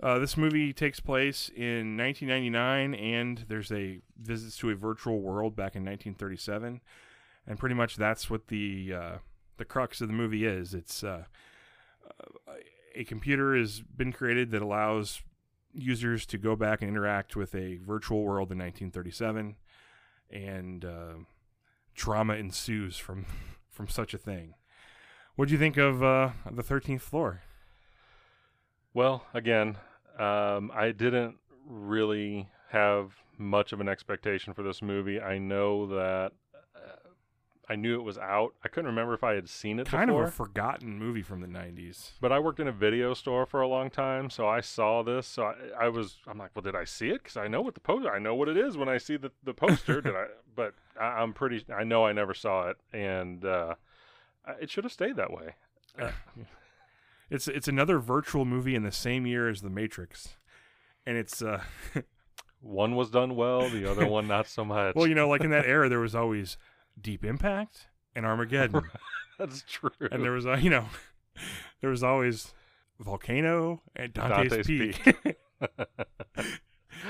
Uh, 0.00 0.18
this 0.18 0.36
movie 0.36 0.72
takes 0.72 1.00
place 1.00 1.50
in 1.54 1.96
1999, 1.96 2.94
and 2.94 3.44
there's 3.48 3.72
a 3.72 4.00
visits 4.16 4.56
to 4.58 4.70
a 4.70 4.74
virtual 4.74 5.20
world 5.20 5.56
back 5.56 5.74
in 5.74 5.84
1937, 5.84 6.80
and 7.46 7.58
pretty 7.58 7.74
much 7.74 7.96
that's 7.96 8.30
what 8.30 8.46
the 8.46 8.94
uh, 8.94 9.16
the 9.56 9.64
crux 9.64 10.00
of 10.00 10.06
the 10.06 10.14
movie 10.14 10.46
is. 10.46 10.72
It's 10.72 11.02
uh, 11.02 11.24
uh, 12.06 12.52
a 12.94 13.04
computer 13.04 13.56
has 13.56 13.80
been 13.80 14.12
created 14.12 14.52
that 14.52 14.62
allows 14.62 15.22
users 15.72 16.26
to 16.26 16.38
go 16.38 16.54
back 16.54 16.80
and 16.80 16.88
interact 16.88 17.34
with 17.34 17.54
a 17.54 17.78
virtual 17.78 18.22
world 18.22 18.52
in 18.52 18.58
1937, 18.58 19.56
and 20.30 20.84
uh, 20.84 21.14
drama 21.94 22.34
ensues 22.34 22.96
from 22.96 23.26
from 23.70 23.88
such 23.88 24.14
a 24.14 24.18
thing. 24.18 24.54
What 25.38 25.46
do 25.46 25.52
you 25.54 25.58
think 25.60 25.76
of 25.76 26.02
uh, 26.02 26.30
the 26.50 26.64
13th 26.64 27.00
floor? 27.00 27.42
Well, 28.92 29.24
again, 29.32 29.76
um, 30.18 30.72
I 30.74 30.90
didn't 30.90 31.36
really 31.64 32.48
have 32.70 33.12
much 33.38 33.72
of 33.72 33.80
an 33.80 33.88
expectation 33.88 34.52
for 34.52 34.64
this 34.64 34.82
movie. 34.82 35.20
I 35.20 35.38
know 35.38 35.86
that 35.94 36.32
uh, 36.74 37.08
I 37.68 37.76
knew 37.76 37.94
it 38.00 38.02
was 38.02 38.18
out. 38.18 38.54
I 38.64 38.68
couldn't 38.68 38.86
remember 38.88 39.14
if 39.14 39.22
I 39.22 39.34
had 39.34 39.48
seen 39.48 39.78
it 39.78 39.86
Kind 39.86 40.08
before. 40.08 40.24
of 40.24 40.30
a 40.30 40.32
forgotten 40.32 40.98
movie 40.98 41.22
from 41.22 41.40
the 41.40 41.46
90s. 41.46 42.10
but 42.20 42.32
I 42.32 42.40
worked 42.40 42.58
in 42.58 42.66
a 42.66 42.72
video 42.72 43.14
store 43.14 43.46
for 43.46 43.60
a 43.60 43.68
long 43.68 43.90
time, 43.90 44.30
so 44.30 44.48
I 44.48 44.60
saw 44.60 45.04
this. 45.04 45.28
So 45.28 45.44
I, 45.44 45.84
I 45.84 45.88
was, 45.88 46.16
I'm 46.26 46.38
like, 46.38 46.50
well, 46.56 46.64
did 46.64 46.74
I 46.74 46.82
see 46.82 47.10
it? 47.10 47.22
Because 47.22 47.36
I 47.36 47.46
know 47.46 47.60
what 47.60 47.74
the 47.74 47.80
poster, 47.80 48.12
I 48.12 48.18
know 48.18 48.34
what 48.34 48.48
it 48.48 48.56
is 48.56 48.76
when 48.76 48.88
I 48.88 48.98
see 48.98 49.16
the 49.16 49.30
the 49.44 49.54
poster. 49.54 50.00
did 50.00 50.16
I? 50.16 50.24
But 50.56 50.74
I, 51.00 51.20
I'm 51.22 51.32
pretty, 51.32 51.64
I 51.72 51.84
know 51.84 52.04
I 52.04 52.12
never 52.12 52.34
saw 52.34 52.70
it, 52.70 52.78
and 52.92 53.44
uh, 53.44 53.76
it 54.60 54.70
should 54.70 54.84
have 54.84 54.92
stayed 54.92 55.16
that 55.16 55.32
way. 55.32 55.54
Uh, 56.00 56.10
It's 57.30 57.46
it's 57.48 57.68
another 57.68 57.98
virtual 57.98 58.44
movie 58.46 58.74
in 58.74 58.82
the 58.84 58.92
same 58.92 59.26
year 59.26 59.48
as 59.48 59.60
The 59.60 59.68
Matrix. 59.70 60.36
And 61.06 61.16
it's 61.18 61.42
uh 61.42 61.62
one 62.60 62.94
was 62.96 63.10
done 63.10 63.36
well, 63.36 63.68
the 63.68 63.90
other 63.90 64.06
one 64.06 64.26
not 64.26 64.46
so 64.48 64.64
much. 64.64 64.94
well, 64.94 65.06
you 65.06 65.14
know, 65.14 65.28
like 65.28 65.42
in 65.42 65.50
that 65.50 65.66
era 65.76 65.88
there 65.88 66.00
was 66.00 66.14
always 66.14 66.56
Deep 67.00 67.24
Impact 67.24 67.86
and 68.14 68.24
Armageddon. 68.24 68.82
That's 69.38 69.62
true. 69.68 69.90
and 70.10 70.22
there 70.24 70.32
was 70.32 70.46
uh, 70.46 70.56
you 70.56 70.70
know 70.70 70.86
there 71.80 71.90
was 71.90 72.02
always 72.02 72.54
Volcano 72.98 73.82
and 73.94 74.12
Dante's, 74.12 74.66
Dante's 74.66 74.66
Peak. 74.66 75.36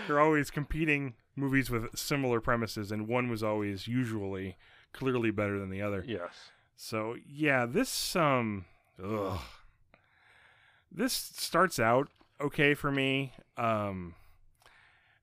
They're 0.06 0.20
always 0.20 0.50
competing 0.50 1.14
movies 1.36 1.70
with 1.70 1.96
similar 1.96 2.40
premises 2.40 2.90
and 2.92 3.06
one 3.06 3.30
was 3.30 3.42
always 3.42 3.86
usually 3.86 4.56
clearly 4.92 5.30
better 5.30 5.58
than 5.58 5.70
the 5.70 5.80
other. 5.80 6.04
yes. 6.06 6.50
So 6.80 7.16
yeah, 7.26 7.66
this 7.66 8.14
um, 8.14 8.64
ugh. 9.04 9.40
this 10.92 11.12
starts 11.12 11.80
out 11.80 12.08
okay 12.40 12.72
for 12.74 12.92
me, 12.92 13.32
um, 13.56 14.14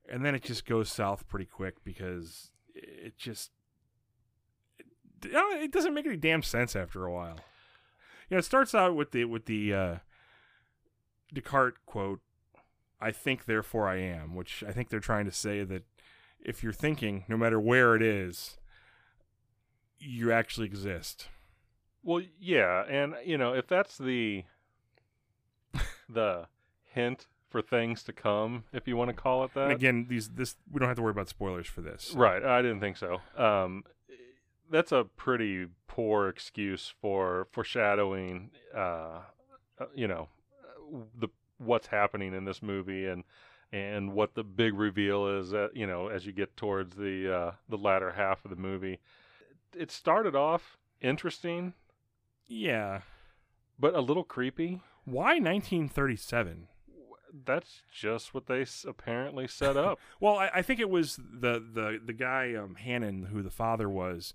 and 0.06 0.22
then 0.22 0.34
it 0.34 0.42
just 0.42 0.66
goes 0.66 0.92
south 0.92 1.26
pretty 1.28 1.46
quick 1.46 1.82
because 1.82 2.50
it 2.74 3.16
just 3.16 3.52
it, 5.24 5.32
it 5.32 5.72
doesn't 5.72 5.94
make 5.94 6.04
any 6.04 6.18
damn 6.18 6.42
sense 6.42 6.76
after 6.76 7.06
a 7.06 7.12
while. 7.12 7.40
Yeah, 8.28 8.38
it 8.38 8.44
starts 8.44 8.74
out 8.74 8.94
with 8.94 9.12
the 9.12 9.24
with 9.24 9.46
the 9.46 9.72
uh, 9.72 9.96
Descartes 11.32 11.78
quote, 11.86 12.20
"I 13.00 13.12
think, 13.12 13.46
therefore 13.46 13.88
I 13.88 13.96
am," 13.96 14.34
which 14.34 14.62
I 14.62 14.72
think 14.72 14.90
they're 14.90 15.00
trying 15.00 15.24
to 15.24 15.32
say 15.32 15.64
that 15.64 15.84
if 16.38 16.62
you're 16.62 16.74
thinking, 16.74 17.24
no 17.28 17.38
matter 17.38 17.58
where 17.58 17.96
it 17.96 18.02
is, 18.02 18.58
you 19.98 20.30
actually 20.30 20.66
exist. 20.66 21.28
Well, 22.06 22.22
yeah, 22.38 22.84
and 22.88 23.16
you 23.24 23.36
know, 23.36 23.52
if 23.52 23.66
that's 23.66 23.98
the 23.98 24.44
the 26.08 26.46
hint 26.84 27.26
for 27.50 27.60
things 27.60 28.04
to 28.04 28.12
come, 28.12 28.62
if 28.72 28.86
you 28.86 28.96
want 28.96 29.10
to 29.10 29.14
call 29.14 29.42
it 29.42 29.52
that. 29.54 29.64
And 29.64 29.72
again, 29.72 30.06
these 30.08 30.28
this 30.28 30.54
we 30.70 30.78
don't 30.78 30.88
have 30.88 30.96
to 30.98 31.02
worry 31.02 31.10
about 31.10 31.28
spoilers 31.28 31.66
for 31.66 31.80
this. 31.80 32.12
Right, 32.14 32.44
I 32.44 32.62
didn't 32.62 32.78
think 32.78 32.96
so. 32.96 33.18
Um, 33.36 33.82
that's 34.70 34.92
a 34.92 35.04
pretty 35.16 35.66
poor 35.88 36.28
excuse 36.28 36.94
for 37.00 37.48
foreshadowing. 37.50 38.50
Uh, 38.72 39.22
uh, 39.80 39.86
you 39.92 40.06
know, 40.06 40.28
the 41.18 41.26
what's 41.58 41.88
happening 41.88 42.34
in 42.34 42.44
this 42.44 42.62
movie 42.62 43.06
and 43.06 43.24
and 43.72 44.12
what 44.12 44.36
the 44.36 44.44
big 44.44 44.78
reveal 44.78 45.26
is. 45.40 45.50
That, 45.50 45.70
you 45.74 45.88
know, 45.88 46.06
as 46.06 46.24
you 46.24 46.30
get 46.30 46.56
towards 46.56 46.94
the 46.94 47.34
uh, 47.34 47.52
the 47.68 47.78
latter 47.78 48.12
half 48.12 48.44
of 48.44 48.52
the 48.52 48.56
movie, 48.56 49.00
it 49.76 49.90
started 49.90 50.36
off 50.36 50.78
interesting, 51.00 51.74
Yeah. 52.48 53.00
but 53.78 53.94
a 53.94 54.00
little 54.00 54.24
creepy. 54.24 54.80
Why 55.04 55.38
1937? 55.38 56.68
That's 57.44 57.82
just 57.92 58.32
what 58.32 58.46
they 58.46 58.62
s- 58.62 58.84
apparently 58.88 59.46
set 59.46 59.76
up. 59.76 59.98
Well, 60.20 60.36
I, 60.38 60.50
I 60.54 60.62
think 60.62 60.80
it 60.80 60.88
was 60.88 61.16
the 61.16 61.60
the 61.60 62.00
the 62.04 62.12
guy 62.14 62.54
um, 62.54 62.76
Hannon, 62.76 63.24
who 63.26 63.42
the 63.42 63.50
father 63.50 63.88
was. 63.88 64.32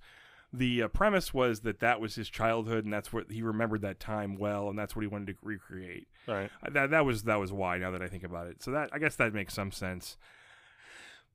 The 0.54 0.84
uh, 0.84 0.88
premise 0.90 1.34
was 1.34 1.62
that 1.62 1.80
that 1.80 2.00
was 2.02 2.16
his 2.16 2.30
childhood, 2.30 2.84
and 2.84 2.94
that's 2.94 3.12
what 3.14 3.32
he 3.32 3.42
remembered 3.42 3.82
that 3.82 4.00
time 4.02 4.36
well, 4.38 4.70
and 4.70 4.78
that's 4.78 4.96
what 4.96 5.02
he 5.02 5.08
wanted 5.08 5.28
to 5.28 5.36
recreate. 5.42 6.08
right. 6.28 6.52
Uh, 6.62 6.70
That 6.70 6.92
that 6.92 7.06
was 7.06 7.24
that 7.24 7.40
was 7.40 7.52
why. 7.52 7.78
Now 7.78 7.90
that 7.92 8.02
I 8.02 8.08
think 8.08 8.24
about 8.24 8.48
it, 8.48 8.62
so 8.62 8.72
that 8.72 8.90
I 8.94 9.00
guess 9.00 9.16
that 9.16 9.34
makes 9.34 9.54
some 9.54 9.72
sense. 9.72 10.18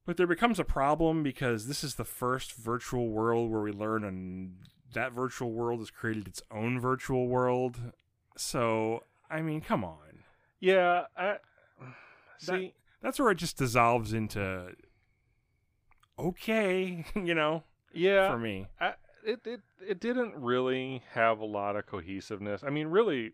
But 0.04 0.16
there 0.18 0.26
becomes 0.28 0.60
a 0.60 0.64
problem 0.64 1.22
because 1.24 1.66
this 1.66 1.82
is 1.82 1.96
the 1.96 2.04
first 2.04 2.52
virtual 2.52 3.08
world 3.08 3.50
where 3.50 3.62
we 3.62 3.72
learn, 3.72 4.04
and 4.04 4.56
that 4.94 5.12
virtual 5.12 5.52
world 5.52 5.80
has 5.80 5.90
created 5.90 6.26
its 6.28 6.42
own 6.50 6.80
virtual 6.80 7.28
world. 7.28 7.76
So 8.36 9.02
I 9.30 9.42
mean, 9.42 9.60
come 9.60 9.84
on. 9.84 10.22
Yeah. 10.60 11.04
I, 11.16 11.36
see. 12.38 12.74
That's 13.02 13.18
where 13.18 13.30
it 13.30 13.36
just 13.36 13.58
dissolves 13.58 14.12
into 14.12 14.74
okay, 16.18 17.04
you 17.14 17.34
know, 17.34 17.64
yeah. 17.92 18.30
for 18.30 18.38
me. 18.38 18.66
I, 18.80 18.94
it, 19.24 19.40
it 19.44 19.60
it 19.86 20.00
didn't 20.00 20.34
really 20.36 21.02
have 21.12 21.40
a 21.40 21.44
lot 21.44 21.76
of 21.76 21.86
cohesiveness. 21.86 22.62
I 22.64 22.70
mean, 22.70 22.88
really, 22.88 23.32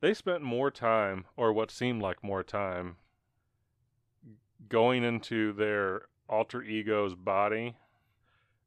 they 0.00 0.14
spent 0.14 0.42
more 0.42 0.70
time, 0.70 1.24
or 1.36 1.52
what 1.52 1.70
seemed 1.70 2.02
like 2.02 2.22
more 2.22 2.42
time, 2.42 2.96
going 4.68 5.04
into 5.04 5.52
their 5.52 6.02
alter 6.28 6.62
ego's 6.62 7.14
body 7.14 7.76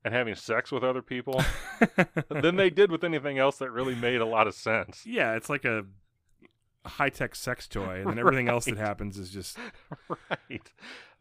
and 0.04 0.14
having 0.14 0.36
sex 0.36 0.72
with 0.72 0.84
other 0.84 1.02
people 1.02 1.44
than 2.30 2.56
they 2.56 2.70
did 2.70 2.92
with 2.92 3.04
anything 3.04 3.38
else 3.38 3.58
that 3.58 3.72
really 3.72 3.96
made 3.96 4.22
a 4.22 4.26
lot 4.26 4.48
of 4.48 4.54
sense. 4.54 5.06
yeah, 5.06 5.36
it's 5.36 5.50
like 5.50 5.66
a 5.66 5.86
high 6.86 7.10
tech 7.10 7.36
sex 7.36 7.68
toy, 7.68 8.00
and 8.02 8.08
then 8.08 8.20
everything 8.20 8.48
else 8.50 8.66
that 8.66 8.78
happens 8.78 9.18
is 9.18 9.30
just 9.30 9.58
right. 10.10 10.72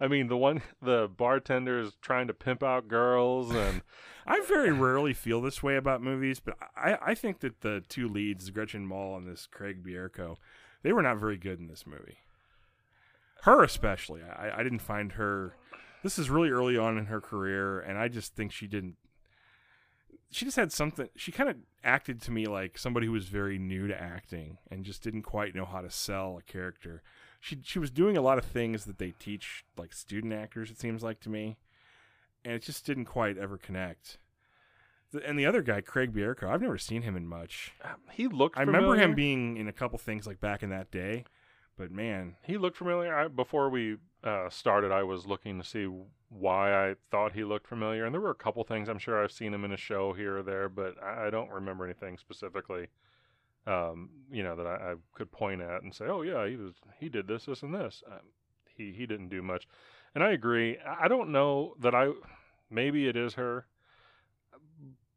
I 0.00 0.06
mean, 0.06 0.28
the 0.28 0.36
one 0.36 0.62
the 0.80 1.08
bartender's 1.08 1.94
trying 2.00 2.28
to 2.28 2.34
pimp 2.34 2.62
out 2.62 2.88
girls 2.88 3.54
and 3.54 3.82
I 4.26 4.42
very 4.42 4.70
rarely 4.70 5.14
feel 5.14 5.40
this 5.40 5.62
way 5.62 5.76
about 5.76 6.02
movies, 6.02 6.38
but 6.38 6.54
I, 6.76 6.98
I 7.00 7.14
think 7.14 7.40
that 7.40 7.62
the 7.62 7.82
two 7.88 8.06
leads, 8.06 8.50
Gretchen 8.50 8.86
Mol 8.86 9.16
and 9.16 9.26
this 9.26 9.46
Craig 9.50 9.82
Bierko, 9.82 10.36
they 10.82 10.92
were 10.92 11.00
not 11.00 11.16
very 11.16 11.38
good 11.38 11.58
in 11.58 11.66
this 11.66 11.86
movie. 11.86 12.18
Her 13.42 13.62
especially, 13.64 14.20
I, 14.22 14.60
I 14.60 14.62
didn't 14.62 14.80
find 14.80 15.12
her. 15.12 15.54
This 16.02 16.18
is 16.18 16.30
really 16.30 16.50
early 16.50 16.76
on 16.78 16.96
in 16.98 17.06
her 17.06 17.20
career, 17.20 17.80
and 17.80 17.98
I 17.98 18.08
just 18.08 18.34
think 18.34 18.52
she 18.52 18.66
didn't. 18.66 18.96
She 20.30 20.44
just 20.44 20.56
had 20.56 20.72
something. 20.72 21.08
She 21.16 21.32
kind 21.32 21.48
of 21.48 21.56
acted 21.82 22.20
to 22.22 22.30
me 22.30 22.46
like 22.46 22.76
somebody 22.78 23.06
who 23.06 23.12
was 23.12 23.26
very 23.26 23.58
new 23.58 23.86
to 23.88 24.00
acting 24.00 24.58
and 24.70 24.84
just 24.84 25.02
didn't 25.02 25.22
quite 25.22 25.54
know 25.54 25.64
how 25.64 25.80
to 25.80 25.90
sell 25.90 26.38
a 26.38 26.42
character. 26.42 27.02
She 27.40 27.58
she 27.64 27.78
was 27.78 27.90
doing 27.90 28.16
a 28.16 28.20
lot 28.20 28.38
of 28.38 28.44
things 28.44 28.84
that 28.84 28.98
they 28.98 29.12
teach 29.18 29.64
like 29.76 29.92
student 29.92 30.32
actors. 30.34 30.70
It 30.70 30.78
seems 30.78 31.02
like 31.02 31.20
to 31.20 31.30
me, 31.30 31.56
and 32.44 32.54
it 32.54 32.62
just 32.62 32.84
didn't 32.84 33.06
quite 33.06 33.38
ever 33.38 33.56
connect. 33.56 34.18
The- 35.12 35.26
And 35.26 35.38
the 35.38 35.46
other 35.46 35.62
guy, 35.62 35.80
Craig 35.80 36.12
Bierko, 36.12 36.44
I've 36.44 36.60
never 36.62 36.76
seen 36.78 37.02
him 37.02 37.16
in 37.16 37.26
much. 37.26 37.72
Um, 37.82 37.96
he 38.12 38.28
looked 38.28 38.58
I 38.58 38.62
remember 38.62 38.94
him 38.96 39.14
being 39.14 39.56
in 39.56 39.66
a 39.66 39.72
couple 39.72 39.98
things 39.98 40.26
like 40.26 40.40
back 40.40 40.62
in 40.62 40.68
that 40.70 40.90
day, 40.90 41.24
but 41.78 41.90
man, 41.90 42.36
He 42.44 42.58
looked 42.58 42.76
familiar. 42.76 43.14
I, 43.14 43.28
before 43.28 43.70
we 43.70 43.96
uh, 44.24 44.50
started, 44.50 44.90
I 44.90 45.02
was 45.02 45.26
looking 45.26 45.58
to 45.58 45.66
see 45.66 45.88
why 46.28 46.90
I 46.90 46.96
thought 47.10 47.32
he 47.32 47.44
looked 47.44 47.66
familiar, 47.66 48.04
and 48.04 48.12
there 48.12 48.20
were 48.20 48.30
a 48.30 48.34
couple 48.34 48.62
things. 48.64 48.88
I'm 48.88 48.98
sure 48.98 49.22
I've 49.22 49.32
seen 49.32 49.54
him 49.54 49.64
in 49.64 49.72
a 49.72 49.76
show 49.76 50.12
here 50.12 50.38
or 50.38 50.42
there, 50.42 50.68
but 50.68 51.02
I, 51.02 51.26
I 51.26 51.30
don't 51.30 51.50
remember 51.50 51.84
anything 51.84 52.18
specifically. 52.18 52.88
Um, 53.66 54.10
you 54.30 54.42
know 54.42 54.56
that 54.56 54.66
I, 54.66 54.92
I 54.92 54.94
could 55.14 55.30
point 55.30 55.60
at 55.60 55.82
and 55.82 55.94
say, 55.94 56.06
"Oh 56.06 56.22
yeah, 56.22 56.46
he 56.48 56.56
was 56.56 56.74
he 56.98 57.08
did 57.08 57.28
this, 57.28 57.44
this, 57.44 57.62
and 57.62 57.74
this." 57.74 58.02
Um, 58.06 58.20
he 58.76 58.92
he 58.92 59.06
didn't 59.06 59.28
do 59.28 59.42
much, 59.42 59.68
and 60.14 60.24
I 60.24 60.30
agree. 60.30 60.78
I 60.86 61.08
don't 61.08 61.30
know 61.30 61.74
that 61.80 61.94
I. 61.94 62.12
Maybe 62.70 63.08
it 63.08 63.16
is 63.16 63.34
her, 63.34 63.66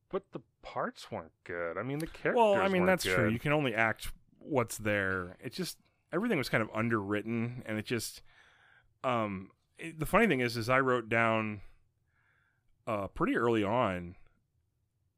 but 0.10 0.24
the 0.32 0.42
parts 0.62 1.12
weren't 1.12 1.32
good. 1.44 1.78
I 1.78 1.84
mean, 1.84 2.00
the 2.00 2.08
characters. 2.08 2.36
well, 2.36 2.56
I 2.56 2.68
mean 2.68 2.86
that's 2.86 3.04
true. 3.04 3.30
You 3.30 3.40
can 3.40 3.54
only 3.54 3.74
act 3.74 4.12
what's 4.40 4.78
there. 4.78 5.38
It 5.44 5.54
just 5.54 5.78
everything 6.14 6.38
was 6.38 6.50
kind 6.50 6.62
of 6.62 6.70
underwritten, 6.74 7.64
and 7.66 7.78
it 7.78 7.86
just. 7.86 8.22
Um, 9.04 9.52
it- 9.78 10.00
the 10.00 10.06
funny 10.06 10.28
thing 10.28 10.40
is, 10.42 10.58
is 10.58 10.70
I 10.70 10.80
wrote 10.80 11.10
down, 11.10 11.62
uh, 12.88 13.08
pretty 13.08 13.36
early 13.36 13.64
on, 13.64 14.16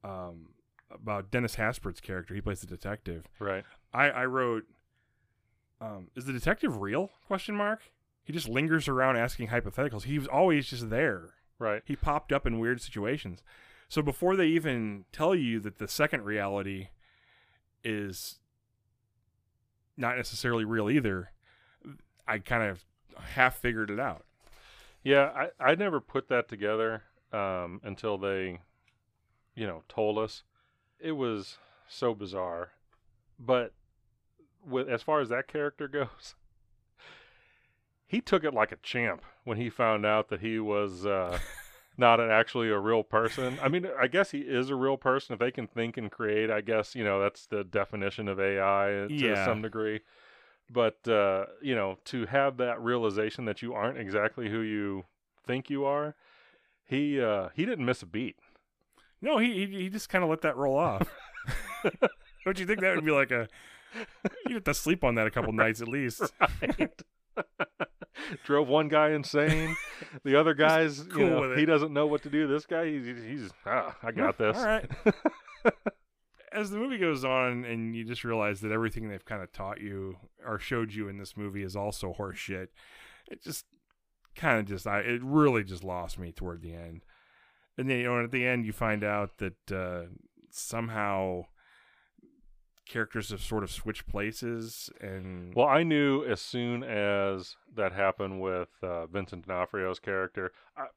um, 0.04 0.50
about 0.91 1.32
Dennis 1.32 1.56
Haysbert's 1.56 2.02
character. 2.02 2.34
He 2.36 2.41
plays 2.41 2.62
the 2.62 2.67
detective. 2.67 3.28
Right. 3.39 3.65
I 3.93 4.10
I 4.10 4.26
wrote, 4.26 4.65
um, 5.82 6.10
is 6.15 6.26
the 6.26 6.34
detective 6.34 6.78
real? 6.82 7.10
Question 7.26 7.56
mark. 7.56 7.82
He 8.24 8.32
just 8.32 8.48
lingers 8.48 8.88
around 8.88 9.17
asking 9.17 9.48
hypotheticals. 9.50 10.04
He 10.04 10.17
was 10.17 10.28
always 10.28 10.67
just 10.69 10.89
there. 10.89 11.34
Right. 11.60 11.82
he 11.86 11.96
popped 11.96 12.34
up 12.34 12.46
in 12.46 12.60
weird 12.60 12.82
situations. 12.82 13.41
So 13.88 14.02
before 14.02 14.36
they 14.36 14.48
even 14.48 15.06
tell 15.13 15.34
you 15.36 15.60
that 15.62 15.78
the 15.78 15.88
second 15.88 16.24
reality 16.24 16.89
is 17.84 18.39
not 19.96 20.17
necessarily 20.17 20.65
real 20.65 20.89
either, 20.89 21.32
I 22.28 22.39
kind 22.39 22.63
of 22.63 22.84
half 23.36 23.58
figured 23.58 23.89
it 23.89 23.99
out. 23.99 24.26
Yeah, 25.04 25.47
I, 25.60 25.71
I 25.71 25.76
never 25.76 25.99
put 25.99 26.30
that 26.30 26.47
together 26.47 27.04
um, 27.32 27.82
until 27.84 28.17
they, 28.17 28.60
you 29.56 29.67
know, 29.67 29.84
told 29.89 30.17
us. 30.17 30.43
It 30.99 31.13
was 31.13 31.58
so 31.88 32.13
bizarre. 32.13 32.69
But 33.38 33.73
with 34.65 34.88
as 34.88 35.02
far 35.02 35.19
as 35.19 35.30
that 35.30 35.47
character 35.47 35.88
goes, 35.89 36.36
he 38.06 38.21
took 38.21 38.43
it 38.43 38.54
like 38.54 38.71
a 38.71 38.78
champ 38.78 39.23
when 39.43 39.58
he 39.58 39.69
found 39.69 40.06
out 40.06 40.30
that 40.30 40.39
he 40.41 40.60
was 40.60 41.06
uh, 41.06 41.39
not 41.97 42.19
an, 42.19 42.30
actually 42.30 42.69
a 42.69 42.80
real 42.80 43.04
person. 43.04 43.58
I 43.62 43.67
mean, 43.67 43.88
I 43.99 44.08
guess 44.08 44.32
he 44.32 44.39
is 44.39 44.69
a 44.69 44.76
real 44.76 44.97
person 44.97 45.34
if 45.34 45.39
they 45.39 45.52
can 45.52 45.67
think 45.67 45.97
and 45.97 46.10
create. 46.12 46.49
I 46.49 46.62
guess 46.62 46.95
you 46.95 47.04
know 47.04 47.19
that's 47.19 47.45
the 47.47 47.63
definition 47.63 48.28
of 48.28 48.39
AI 48.39 48.86
to 49.08 49.13
Yeah. 49.13 49.45
some 49.45 49.62
degree. 49.62 50.02
But 50.74 51.08
uh, 51.08 51.46
you 51.62 51.76
know, 51.76 51.98
to 52.06 52.26
have 52.26 52.58
that 52.58 52.82
realization 52.82 53.46
that 53.46 53.62
you 53.62 53.74
aren't 53.74 54.00
exactly 54.00 54.50
who 54.50 54.62
you 54.62 55.06
think 55.46 55.70
you 55.70 55.86
are, 55.86 56.16
he 56.86 57.22
uh, 57.22 57.50
he 57.56 57.66
didn't 57.66 57.86
miss 57.86 58.02
a 58.02 58.08
beat. 58.08 58.38
No, 59.22 59.38
he 59.38 59.66
he, 59.66 59.84
he 59.84 59.90
just 59.90 60.10
kind 60.10 60.24
of 60.24 60.30
let 60.30 60.42
that 60.42 60.58
roll 60.58 60.78
off. 60.78 61.08
Don't 62.46 62.60
you 62.60 62.66
think 62.66 62.82
that 62.82 62.96
would 62.96 63.06
be 63.06 63.12
like 63.12 63.32
a? 63.32 63.48
You 64.48 64.56
have 64.56 64.64
to 64.64 64.74
sleep 64.74 65.04
on 65.04 65.16
that 65.16 65.28
a 65.28 65.32
couple 65.32 65.54
nights 65.54 65.82
at 65.82 65.88
least. 65.88 66.22
Right. 66.62 67.02
Drove 68.44 68.68
one 68.68 68.90
guy 68.90 69.10
insane. 69.10 69.76
The 70.24 70.40
other 70.40 70.54
guy's, 70.54 71.02
cool 71.02 71.20
you 71.20 71.30
know, 71.30 71.56
he 71.56 71.66
doesn't 71.66 71.92
know 71.92 72.06
what 72.06 72.22
to 72.24 72.30
do. 72.30 72.48
This 72.48 72.66
guy, 72.68 72.86
he's, 72.86 73.06
he's 73.24 73.50
ah, 73.66 73.96
I 74.04 74.12
got 74.12 74.38
this. 74.38 74.56
All 74.56 74.66
right. 74.66 74.90
As 76.54 76.70
the 76.70 76.78
movie 76.78 76.98
goes 76.98 77.24
on, 77.26 77.66
and 77.66 77.96
you 77.96 78.04
just 78.04 78.24
realize 78.24 78.62
that 78.62 78.72
everything 78.72 79.10
they've 79.10 79.26
kind 79.26 79.42
of 79.42 79.52
taught 79.52 79.82
you 79.82 80.18
or 80.46 80.60
showed 80.60 80.94
you 80.94 81.08
in 81.08 81.18
this 81.18 81.36
movie 81.36 81.63
is 81.63 81.76
also 81.76 82.13
horseshit. 82.18 82.68
It 83.30 83.42
just 83.42 83.66
kind 84.36 84.60
of 84.60 84.66
just, 84.66 84.86
I 84.88 85.00
it 85.00 85.22
really 85.24 85.63
just 85.63 85.84
lost 85.84 86.20
me 86.20 86.32
toward 86.32 86.62
the 86.62 86.74
end. 86.74 87.02
And 87.78 87.89
then 87.89 87.98
you 87.98 88.04
know, 88.04 88.24
at 88.24 88.32
the 88.32 88.46
end, 88.46 88.66
you 88.66 88.74
find 88.74 89.04
out 89.04 89.38
that 89.39 89.72
uh, 89.72 90.04
somehow 90.52 91.46
characters 92.88 93.30
have 93.30 93.42
sort 93.42 93.63
of 93.63 93.72
switched 93.72 94.08
places, 94.08 94.89
and 95.02 95.56
Well, 95.56 95.68
I 95.68 95.84
knew 95.84 96.24
as 96.26 96.42
soon 96.42 96.84
as 96.84 97.56
that 97.76 97.94
happened 97.94 98.42
with 98.42 98.70
uh, 98.82 99.08
Vincent 99.08 99.48
D'Onofrio's 99.48 100.00
character, 100.00 100.52
I, 100.78 100.88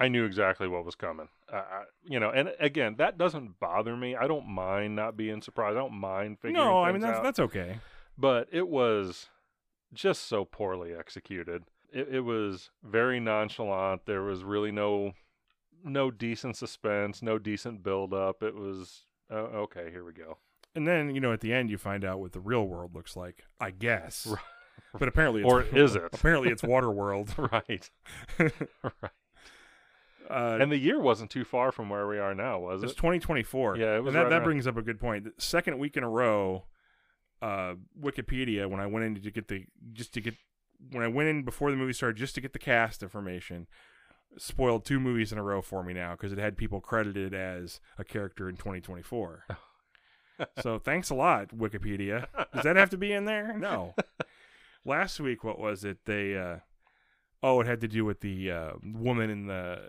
I 0.00 0.08
knew 0.08 0.24
exactly 0.24 0.68
what 0.68 0.84
was 0.84 0.94
coming. 0.94 1.28
I, 1.52 1.82
you 2.04 2.20
know, 2.20 2.30
and 2.30 2.52
again, 2.60 2.96
that 2.98 3.18
doesn't 3.18 3.58
bother 3.58 3.96
me. 3.96 4.14
I 4.14 4.26
don't 4.28 4.46
mind 4.46 4.94
not 4.94 5.16
being 5.16 5.42
surprised. 5.42 5.76
I 5.76 5.80
don't 5.80 5.98
mind 5.98 6.38
figuring 6.40 6.56
out. 6.56 6.70
no, 6.70 6.82
I 6.82 6.92
mean 6.92 7.00
that's 7.00 7.18
out. 7.18 7.22
that's 7.24 7.38
okay. 7.40 7.80
but 8.16 8.48
it 8.52 8.68
was 8.68 9.28
just 9.92 10.28
so 10.28 10.44
poorly 10.44 10.92
executed. 10.94 11.64
It, 11.92 12.08
it 12.16 12.20
was 12.20 12.70
very 12.84 13.18
nonchalant. 13.18 14.02
There 14.06 14.22
was 14.22 14.44
really 14.44 14.70
no 14.70 15.12
no 15.84 16.10
decent 16.10 16.56
suspense, 16.56 17.22
no 17.22 17.38
decent 17.38 17.82
build 17.82 18.12
up. 18.12 18.42
It 18.42 18.54
was 18.54 19.04
uh, 19.30 19.34
okay. 19.64 19.90
Here 19.90 20.04
we 20.04 20.12
go. 20.12 20.38
And 20.74 20.86
then 20.86 21.14
you 21.14 21.20
know 21.20 21.32
at 21.32 21.40
the 21.40 21.52
end 21.52 21.70
you 21.70 21.78
find 21.78 22.04
out 22.04 22.20
what 22.20 22.32
the 22.32 22.40
real 22.40 22.66
world 22.66 22.94
looks 22.94 23.16
like. 23.16 23.44
I 23.60 23.70
guess, 23.70 24.26
Right. 24.28 24.38
but 24.98 25.08
apparently, 25.08 25.40
it's, 25.40 25.50
Or 25.50 25.62
is 25.62 25.96
it? 25.96 26.02
Apparently, 26.12 26.50
it's 26.50 26.62
Water 26.62 26.90
World. 26.90 27.34
right, 27.52 27.90
right. 28.38 29.10
Uh, 30.30 30.58
And 30.60 30.70
the 30.70 30.76
year 30.78 31.00
wasn't 31.00 31.30
too 31.30 31.44
far 31.44 31.72
from 31.72 31.88
where 31.88 32.06
we 32.06 32.18
are 32.18 32.34
now, 32.34 32.58
was 32.58 32.82
it's 32.82 32.92
it? 32.92 32.96
2024. 32.96 33.76
Yeah, 33.76 33.96
it 33.96 34.02
was 34.02 34.08
And 34.08 34.16
that, 34.16 34.22
right 34.24 34.28
that 34.30 34.34
around- 34.36 34.44
brings 34.44 34.66
up 34.66 34.76
a 34.76 34.82
good 34.82 35.00
point. 35.00 35.24
The 35.24 35.32
second 35.42 35.78
week 35.78 35.96
in 35.96 36.04
a 36.04 36.08
row, 36.10 36.64
uh, 37.40 37.74
Wikipedia, 37.98 38.68
when 38.68 38.80
I 38.80 38.86
went 38.86 39.04
in 39.06 39.14
to 39.22 39.30
get 39.30 39.48
the 39.48 39.64
just 39.92 40.12
to 40.14 40.20
get 40.20 40.34
when 40.90 41.02
I 41.02 41.08
went 41.08 41.28
in 41.28 41.42
before 41.44 41.70
the 41.70 41.76
movie 41.76 41.92
started 41.92 42.16
just 42.16 42.34
to 42.36 42.40
get 42.40 42.52
the 42.52 42.58
cast 42.58 43.02
information, 43.02 43.66
spoiled 44.36 44.84
two 44.84 45.00
movies 45.00 45.32
in 45.32 45.38
a 45.38 45.42
row 45.42 45.60
for 45.62 45.82
me 45.82 45.92
now 45.92 46.12
because 46.12 46.32
it 46.32 46.38
had 46.38 46.56
people 46.56 46.80
credited 46.80 47.32
as 47.34 47.80
a 47.98 48.04
character 48.04 48.48
in 48.48 48.56
2024. 48.56 49.44
so 50.60 50.78
thanks 50.78 51.10
a 51.10 51.14
lot, 51.14 51.48
Wikipedia. 51.56 52.26
Does 52.54 52.64
that 52.64 52.76
have 52.76 52.90
to 52.90 52.96
be 52.98 53.12
in 53.12 53.24
there? 53.24 53.56
No. 53.58 53.94
Last 54.84 55.18
week, 55.20 55.42
what 55.44 55.58
was 55.58 55.84
it? 55.84 56.04
They 56.06 56.36
uh, 56.36 56.58
oh, 57.42 57.60
it 57.60 57.66
had 57.66 57.80
to 57.82 57.88
do 57.88 58.04
with 58.04 58.20
the 58.20 58.50
uh, 58.50 58.70
woman 58.82 59.28
in 59.30 59.46
the 59.46 59.88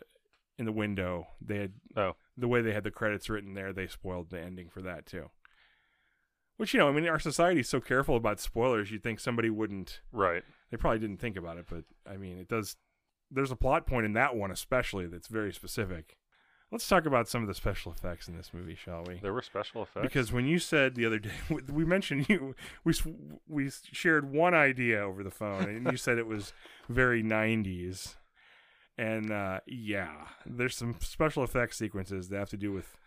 in 0.60 0.65
the 0.65 0.72
window. 0.72 1.28
They 1.41 1.58
had 1.58 1.74
Oh. 1.95 2.15
the 2.38 2.48
way 2.48 2.62
they 2.62 2.74
had 2.74 2.84
the 2.84 2.91
credits 2.91 3.30
written 3.30 3.54
there. 3.56 3.74
They 3.74 3.88
spoiled 3.88 4.30
the 4.30 4.39
ending 4.39 4.69
for 4.69 4.82
that 4.84 5.06
too. 5.08 5.32
Which 6.58 6.74
you 6.74 6.80
know, 6.80 6.89
I 6.89 6.91
mean, 6.91 7.08
our 7.08 7.19
society's 7.19 7.69
so 7.69 7.80
careful 7.80 8.15
about 8.17 8.39
spoilers. 8.39 8.91
You'd 8.91 9.02
think 9.04 9.19
somebody 9.19 9.50
wouldn't. 9.50 10.02
Right. 10.12 10.43
They 10.69 10.78
probably 10.78 11.00
didn't 11.00 11.19
think 11.22 11.38
about 11.38 11.58
it, 11.58 11.65
but 11.69 11.86
I 12.08 12.17
mean, 12.17 12.38
it 12.38 12.48
does. 12.50 12.76
There's 13.32 13.52
a 13.52 13.56
plot 13.56 13.88
point 13.88 14.06
in 14.06 14.13
that 14.13 14.36
one, 14.36 14.52
especially 14.52 15.06
that's 15.08 15.28
very 15.28 15.54
specific. 15.54 16.17
Let's 16.72 16.88
talk 16.88 17.06
about 17.08 17.28
some 17.28 17.41
of 17.41 17.48
the 17.48 17.56
special 17.56 17.91
effects 17.91 18.28
in 18.28 18.38
this 18.38 18.54
movie, 18.54 18.76
shall 18.76 19.04
we? 19.08 19.15
There 19.24 19.34
were 19.34 19.41
special 19.41 19.82
effects. 19.82 20.04
Because 20.04 20.32
when 20.32 20.45
you 20.45 20.60
said 20.60 20.93
the 20.93 21.06
other 21.06 21.17
day, 21.17 21.32
we 21.72 21.84
mentioned 21.86 22.28
you, 22.30 22.56
we 22.84 22.93
we 23.48 23.72
shared 23.91 24.32
one 24.32 24.54
idea 24.54 25.00
over 25.02 25.24
the 25.24 25.32
phone, 25.32 25.63
and 25.63 25.89
you 25.89 25.98
said 25.98 26.17
it 26.17 26.28
was 26.28 26.54
very 26.89 27.24
'90s. 27.24 28.15
And 28.99 29.31
uh, 29.31 29.59
yeah, 29.65 30.12
there's 30.45 30.75
some 30.75 30.95
special 30.99 31.43
effects 31.43 31.77
sequences 31.77 32.27
that 32.29 32.38
have 32.38 32.49
to 32.49 32.57
do 32.57 32.71
with 32.73 32.97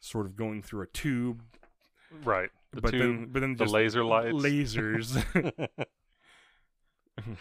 sort 0.00 0.24
of 0.26 0.34
going 0.36 0.62
through 0.62 0.82
a 0.82 0.86
tube, 0.86 1.42
right. 2.24 2.48
The 2.72 2.80
but 2.80 2.92
then 2.92 3.28
but 3.30 3.40
then 3.40 3.56
the 3.56 3.66
laser 3.66 4.02
lights. 4.04 4.34
lasers. 4.34 5.22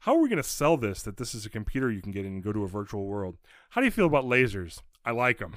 How 0.00 0.14
are 0.14 0.20
we 0.20 0.28
going 0.28 0.42
to 0.42 0.48
sell 0.48 0.76
this? 0.76 1.02
That 1.02 1.16
this 1.16 1.34
is 1.34 1.44
a 1.46 1.50
computer 1.50 1.90
you 1.90 2.00
can 2.00 2.12
get 2.12 2.24
in 2.24 2.32
and 2.34 2.42
go 2.42 2.52
to 2.52 2.64
a 2.64 2.68
virtual 2.68 3.04
world. 3.06 3.36
How 3.70 3.80
do 3.80 3.84
you 3.86 3.90
feel 3.90 4.06
about 4.06 4.24
lasers? 4.24 4.80
I 5.04 5.10
like 5.12 5.38
them 5.38 5.54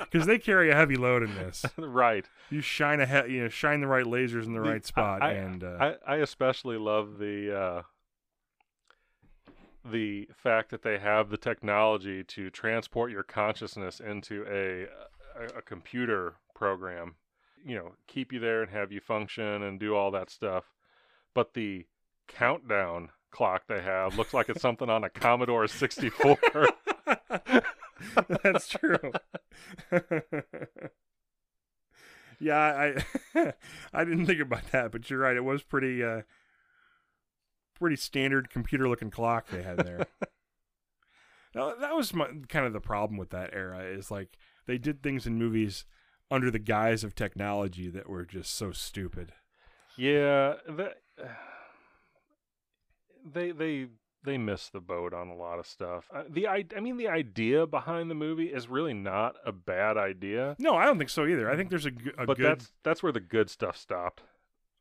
because 0.00 0.26
they 0.26 0.38
carry 0.38 0.70
a 0.70 0.74
heavy 0.74 0.96
load 0.96 1.22
in 1.22 1.34
this. 1.34 1.64
right. 1.78 2.24
You 2.50 2.60
shine 2.60 3.00
a 3.00 3.06
he- 3.06 3.34
you 3.34 3.42
know 3.42 3.48
shine 3.48 3.80
the 3.80 3.86
right 3.86 4.04
lasers 4.04 4.44
in 4.46 4.52
the, 4.52 4.60
The- 4.60 4.68
right 4.70 4.84
spot, 4.86 5.22
I- 5.22 5.32
and 5.32 5.62
uh, 5.64 5.94
I, 6.06 6.14
I 6.14 6.16
especially 6.18 6.76
love 6.76 7.18
the 7.18 7.56
uh, 7.56 7.82
the 9.84 10.28
fact 10.34 10.70
that 10.70 10.82
they 10.82 10.98
have 10.98 11.30
the 11.30 11.36
technology 11.36 12.22
to 12.24 12.50
transport 12.50 13.10
your 13.10 13.22
consciousness 13.22 14.00
into 14.00 14.44
a, 14.48 14.84
a 15.40 15.58
a 15.58 15.62
computer 15.62 16.34
program. 16.54 17.14
You 17.64 17.76
know, 17.76 17.92
keep 18.06 18.32
you 18.32 18.40
there 18.40 18.62
and 18.62 18.70
have 18.70 18.92
you 18.92 19.00
function 19.00 19.62
and 19.62 19.78
do 19.78 19.94
all 19.94 20.10
that 20.12 20.30
stuff. 20.30 20.64
But 21.34 21.54
the 21.54 21.86
countdown 22.28 23.10
clock 23.30 23.64
they 23.68 23.80
have 23.80 24.16
looks 24.16 24.34
like 24.34 24.48
it's 24.48 24.62
something 24.62 24.90
on 24.90 25.04
a 25.04 25.10
Commodore 25.10 25.66
64. 25.66 26.38
that's 28.42 28.68
true. 28.68 29.12
yeah, 32.40 32.94
I 33.34 33.52
I 33.92 34.04
didn't 34.04 34.26
think 34.26 34.40
about 34.40 34.70
that, 34.72 34.92
but 34.92 35.08
you're 35.10 35.20
right. 35.20 35.36
It 35.36 35.44
was 35.44 35.62
pretty 35.62 36.02
uh, 36.02 36.22
pretty 37.80 37.96
standard 37.96 38.50
computer 38.50 38.88
looking 38.88 39.10
clock 39.10 39.48
they 39.48 39.62
had 39.62 39.78
there. 39.78 40.06
now, 41.54 41.74
that 41.74 41.96
was 41.96 42.14
my, 42.14 42.28
kind 42.48 42.66
of 42.66 42.72
the 42.72 42.80
problem 42.80 43.18
with 43.18 43.30
that 43.30 43.50
era 43.52 43.80
is 43.80 44.10
like 44.10 44.36
they 44.66 44.78
did 44.78 45.02
things 45.02 45.26
in 45.26 45.38
movies 45.38 45.86
under 46.30 46.50
the 46.50 46.58
guise 46.58 47.02
of 47.02 47.14
technology 47.14 47.88
that 47.88 48.08
were 48.08 48.24
just 48.24 48.54
so 48.54 48.70
stupid. 48.70 49.32
Yeah, 49.96 50.54
that, 50.68 50.98
they 53.32 53.50
they 53.50 53.88
they 54.22 54.36
miss 54.36 54.68
the 54.68 54.80
boat 54.80 55.14
on 55.14 55.28
a 55.28 55.34
lot 55.34 55.58
of 55.58 55.66
stuff. 55.66 56.04
Uh, 56.14 56.24
the 56.28 56.46
I, 56.46 56.64
I 56.76 56.80
mean 56.80 56.98
the 56.98 57.08
idea 57.08 57.66
behind 57.66 58.10
the 58.10 58.14
movie 58.14 58.52
is 58.52 58.68
really 58.68 58.94
not 58.94 59.36
a 59.44 59.52
bad 59.52 59.96
idea, 59.96 60.56
No, 60.58 60.76
I 60.76 60.84
don't 60.84 60.98
think 60.98 61.10
so 61.10 61.26
either. 61.26 61.50
I 61.50 61.56
think 61.56 61.70
there's 61.70 61.86
a, 61.86 61.92
a 62.18 62.26
but 62.26 62.36
good 62.36 62.46
that's 62.46 62.72
that's 62.82 63.02
where 63.02 63.12
the 63.12 63.20
good 63.20 63.48
stuff 63.50 63.76
stopped. 63.76 64.22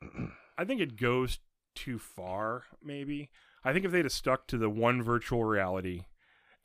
I 0.57 0.65
think 0.65 0.81
it 0.81 0.97
goes 0.97 1.39
too 1.75 1.99
far, 1.99 2.63
maybe. 2.83 3.29
I 3.63 3.73
think 3.73 3.85
if 3.85 3.91
they'd 3.91 4.05
have 4.05 4.11
stuck 4.11 4.47
to 4.47 4.57
the 4.57 4.69
one 4.69 5.03
virtual 5.03 5.43
reality 5.43 6.05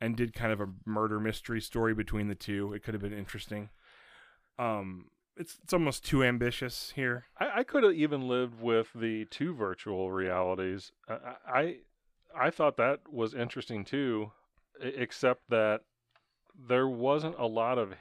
and 0.01 0.17
did 0.17 0.35
kind 0.35 0.53
of 0.53 0.61
a 0.61 0.73
murder 0.85 1.19
mystery 1.21 1.61
story 1.61 1.95
between 1.95 2.29
the 2.29 2.35
two, 2.35 2.73
it 2.73 2.83
could 2.83 2.95
have 2.95 3.03
been 3.03 3.17
interesting. 3.17 3.71
Um, 4.59 5.07
it's 5.37 5.59
it's 5.63 5.73
almost 5.73 6.05
too 6.05 6.23
ambitious 6.23 6.93
here. 6.95 7.25
I, 7.39 7.61
I 7.61 7.65
could 7.65 7.83
have 7.83 7.95
even 7.95 8.29
lived 8.29 8.61
with 8.61 8.89
the 8.95 9.25
two 9.27 9.55
virtual 9.55 10.13
realities. 10.13 10.93
I, 11.09 11.35
I 11.47 11.77
I 12.37 12.51
thought 12.51 12.77
that 12.77 13.01
was 13.11 13.35
interesting 13.35 13.85
too, 13.85 14.33
except 14.81 15.51
that 15.51 15.83
there 16.57 16.89
wasn't 16.89 17.39
a 17.39 17.47
lot 17.47 17.79
of. 17.79 17.95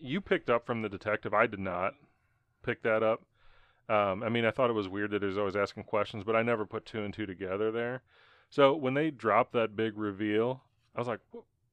You 0.00 0.20
picked 0.20 0.50
up 0.50 0.66
from 0.66 0.82
the 0.82 0.88
detective. 0.88 1.32
I 1.32 1.46
did 1.46 1.60
not 1.60 1.94
pick 2.62 2.82
that 2.82 3.02
up. 3.02 3.22
Um, 3.92 4.22
I 4.22 4.30
mean, 4.30 4.46
I 4.46 4.50
thought 4.50 4.70
it 4.70 4.74
was 4.74 4.88
weird 4.88 5.10
that 5.10 5.20
he 5.20 5.28
was 5.28 5.36
always 5.36 5.54
asking 5.54 5.82
questions, 5.84 6.24
but 6.24 6.34
I 6.34 6.42
never 6.42 6.64
put 6.64 6.86
two 6.86 7.02
and 7.02 7.12
two 7.12 7.26
together 7.26 7.70
there. 7.70 8.02
So 8.48 8.74
when 8.74 8.94
they 8.94 9.10
dropped 9.10 9.52
that 9.52 9.76
big 9.76 9.98
reveal, 9.98 10.62
I 10.96 11.00
was 11.00 11.08
like, 11.08 11.20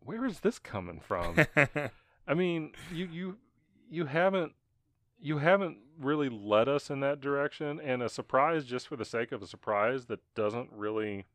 "Where 0.02 0.26
is 0.26 0.42
this 0.42 0.60
coming 0.60 1.00
from?" 1.00 1.38
I 2.28 2.34
mean, 2.34 2.74
you 2.92 3.06
you 3.06 3.38
you 3.90 4.06
haven't 4.06 4.52
you 5.18 5.38
haven't 5.38 5.78
really 5.98 6.28
led 6.28 6.68
us 6.68 6.90
in 6.90 7.00
that 7.00 7.22
direction, 7.22 7.80
and 7.80 8.04
a 8.04 8.10
surprise 8.10 8.66
just 8.66 8.90
for 8.90 8.98
the 8.98 9.06
sake 9.06 9.32
of 9.32 9.42
a 9.42 9.48
surprise 9.48 10.08
that 10.08 10.20
doesn't 10.36 10.72
really. 10.74 11.26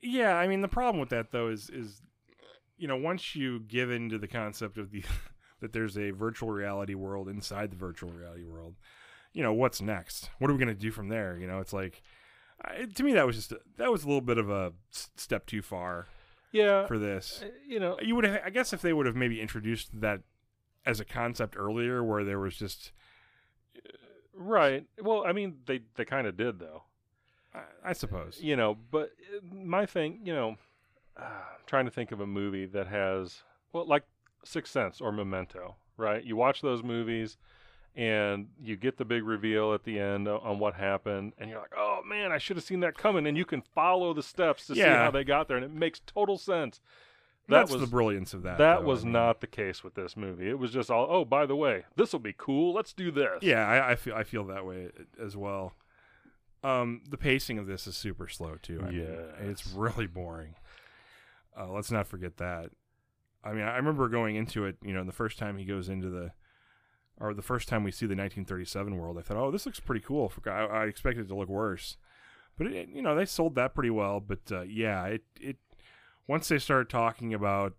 Yeah, 0.00 0.36
I 0.36 0.48
mean 0.48 0.62
the 0.62 0.68
problem 0.68 1.00
with 1.00 1.10
that 1.10 1.32
though 1.32 1.48
is 1.48 1.68
is 1.68 2.00
you 2.78 2.88
know 2.88 2.96
once 2.96 3.36
you 3.36 3.60
give 3.60 3.90
into 3.90 4.16
the 4.16 4.28
concept 4.28 4.78
of 4.78 4.90
the 4.90 5.04
that 5.60 5.72
there's 5.72 5.96
a 5.98 6.10
virtual 6.10 6.50
reality 6.50 6.94
world 6.94 7.28
inside 7.28 7.70
the 7.70 7.76
virtual 7.76 8.10
reality 8.10 8.44
world, 8.44 8.74
you 9.32 9.42
know, 9.42 9.52
what's 9.52 9.80
next? 9.80 10.30
What 10.38 10.50
are 10.50 10.54
we 10.54 10.58
going 10.58 10.74
to 10.74 10.80
do 10.80 10.90
from 10.90 11.08
there? 11.08 11.36
You 11.38 11.46
know, 11.46 11.58
it's 11.60 11.72
like, 11.72 12.02
I, 12.64 12.84
to 12.86 13.02
me, 13.02 13.12
that 13.14 13.26
was 13.26 13.36
just, 13.36 13.52
a, 13.52 13.60
that 13.76 13.90
was 13.92 14.04
a 14.04 14.06
little 14.06 14.20
bit 14.20 14.38
of 14.38 14.48
a 14.50 14.72
s- 14.92 15.10
step 15.16 15.46
too 15.46 15.62
far 15.62 16.06
Yeah, 16.52 16.86
for 16.86 16.98
this. 16.98 17.42
uh, 17.44 17.48
you 17.66 17.78
know, 17.80 17.98
You 18.00 18.14
would 18.16 18.24
have, 18.24 18.40
I 18.44 18.50
guess 18.50 18.72
if 18.72 18.80
they 18.82 18.92
would 18.92 19.06
have 19.06 19.16
maybe 19.16 19.40
introduced 19.40 20.00
that 20.00 20.20
as 20.86 21.00
a 21.00 21.04
concept 21.04 21.54
earlier 21.56 22.02
where 22.02 22.24
there 22.24 22.38
was 22.38 22.56
just, 22.56 22.92
right. 24.34 24.86
Well, 25.02 25.24
I 25.26 25.32
mean, 25.32 25.58
they 25.66 25.80
they 25.96 26.04
kind 26.04 26.26
of 26.26 26.36
did 26.36 26.58
though. 26.58 26.82
I, 27.54 27.60
I 27.90 27.92
suppose. 27.94 28.38
you 28.42 28.56
know 28.56 28.76
but 28.90 29.10
uh, 29.34 29.54
my 29.54 29.86
thing 29.86 30.20
you 30.22 30.34
know 30.34 30.56
uh, 31.16 31.22
I'm 31.24 31.64
trying 31.66 31.86
to 31.86 31.90
think 31.90 32.12
of 32.12 32.20
a 32.20 32.26
movie 32.26 32.66
that 32.66 32.86
has 32.88 33.42
well 33.72 33.86
like 33.86 34.04
sixth 34.48 34.72
sense 34.72 35.00
or 35.00 35.12
memento 35.12 35.76
right 35.96 36.24
you 36.24 36.36
watch 36.36 36.60
those 36.62 36.82
movies 36.82 37.36
and 37.96 38.48
you 38.62 38.76
get 38.76 38.96
the 38.96 39.04
big 39.04 39.24
reveal 39.24 39.72
at 39.74 39.82
the 39.84 39.98
end 39.98 40.28
on 40.28 40.58
what 40.58 40.74
happened 40.74 41.32
and 41.38 41.50
you're 41.50 41.58
like 41.60 41.72
oh 41.76 42.00
man 42.06 42.30
i 42.32 42.38
should 42.38 42.56
have 42.56 42.64
seen 42.64 42.80
that 42.80 42.96
coming 42.96 43.26
and 43.26 43.36
you 43.36 43.44
can 43.44 43.60
follow 43.74 44.12
the 44.14 44.22
steps 44.22 44.66
to 44.66 44.74
see 44.74 44.80
how 44.82 45.10
they 45.10 45.24
got 45.24 45.48
there 45.48 45.56
and 45.56 45.64
it 45.64 45.72
makes 45.72 46.00
total 46.06 46.38
sense 46.38 46.80
that 47.48 47.60
That's 47.60 47.72
was 47.72 47.80
the 47.80 47.86
brilliance 47.86 48.34
of 48.34 48.42
that. 48.42 48.58
that 48.58 48.80
though, 48.80 48.86
was 48.86 49.00
I 49.00 49.04
mean. 49.04 49.12
not 49.14 49.40
the 49.40 49.46
case 49.46 49.82
with 49.82 49.94
this 49.94 50.16
movie 50.18 50.48
it 50.48 50.58
was 50.58 50.70
just 50.70 50.90
all 50.90 51.06
oh 51.08 51.24
by 51.24 51.46
the 51.46 51.56
way 51.56 51.84
this 51.96 52.12
will 52.12 52.20
be 52.20 52.34
cool 52.36 52.74
let's 52.74 52.92
do 52.92 53.10
this 53.10 53.38
Yeah, 53.42 53.66
I, 53.66 53.92
I 53.92 53.94
feel 53.96 54.14
I 54.14 54.22
feel 54.22 54.44
that 54.44 54.66
way 54.66 54.90
as 55.20 55.34
well. 55.36 55.72
Um, 56.62 57.02
the 57.08 57.16
pacing 57.16 57.56
of 57.58 57.66
this 57.66 57.86
is 57.86 57.96
super 57.96 58.26
slow 58.28 58.56
too. 58.60 58.80
I 58.84 58.90
mean, 58.90 59.06
it's 59.40 59.66
really 59.66 60.06
boring. 60.08 60.56
Uh, 61.58 61.68
let's 61.68 61.90
not 61.92 62.06
forget 62.08 62.36
that. 62.38 62.70
I 63.44 63.52
mean, 63.52 63.64
I 63.64 63.76
remember 63.76 64.08
going 64.08 64.36
into 64.36 64.64
it. 64.64 64.76
You 64.82 64.92
know, 64.92 65.04
the 65.04 65.12
first 65.12 65.38
time 65.38 65.58
he 65.58 65.64
goes 65.64 65.88
into 65.88 66.10
the, 66.10 66.32
or 67.20 67.34
the 67.34 67.42
first 67.42 67.68
time 67.68 67.84
we 67.84 67.90
see 67.90 68.06
the 68.06 68.16
1937 68.16 68.96
world, 68.96 69.18
I 69.18 69.22
thought, 69.22 69.36
oh, 69.36 69.50
this 69.50 69.66
looks 69.66 69.80
pretty 69.80 70.04
cool. 70.04 70.32
I, 70.46 70.50
I 70.50 70.84
expected 70.84 71.26
it 71.26 71.28
to 71.28 71.36
look 71.36 71.48
worse, 71.48 71.96
but 72.56 72.66
it, 72.66 72.88
you 72.92 73.02
know, 73.02 73.14
they 73.14 73.24
sold 73.24 73.54
that 73.54 73.74
pretty 73.74 73.90
well. 73.90 74.20
But 74.20 74.40
uh, 74.50 74.62
yeah, 74.62 75.04
it 75.06 75.22
it 75.40 75.56
once 76.26 76.48
they 76.48 76.58
start 76.58 76.88
talking 76.88 77.32
about 77.34 77.74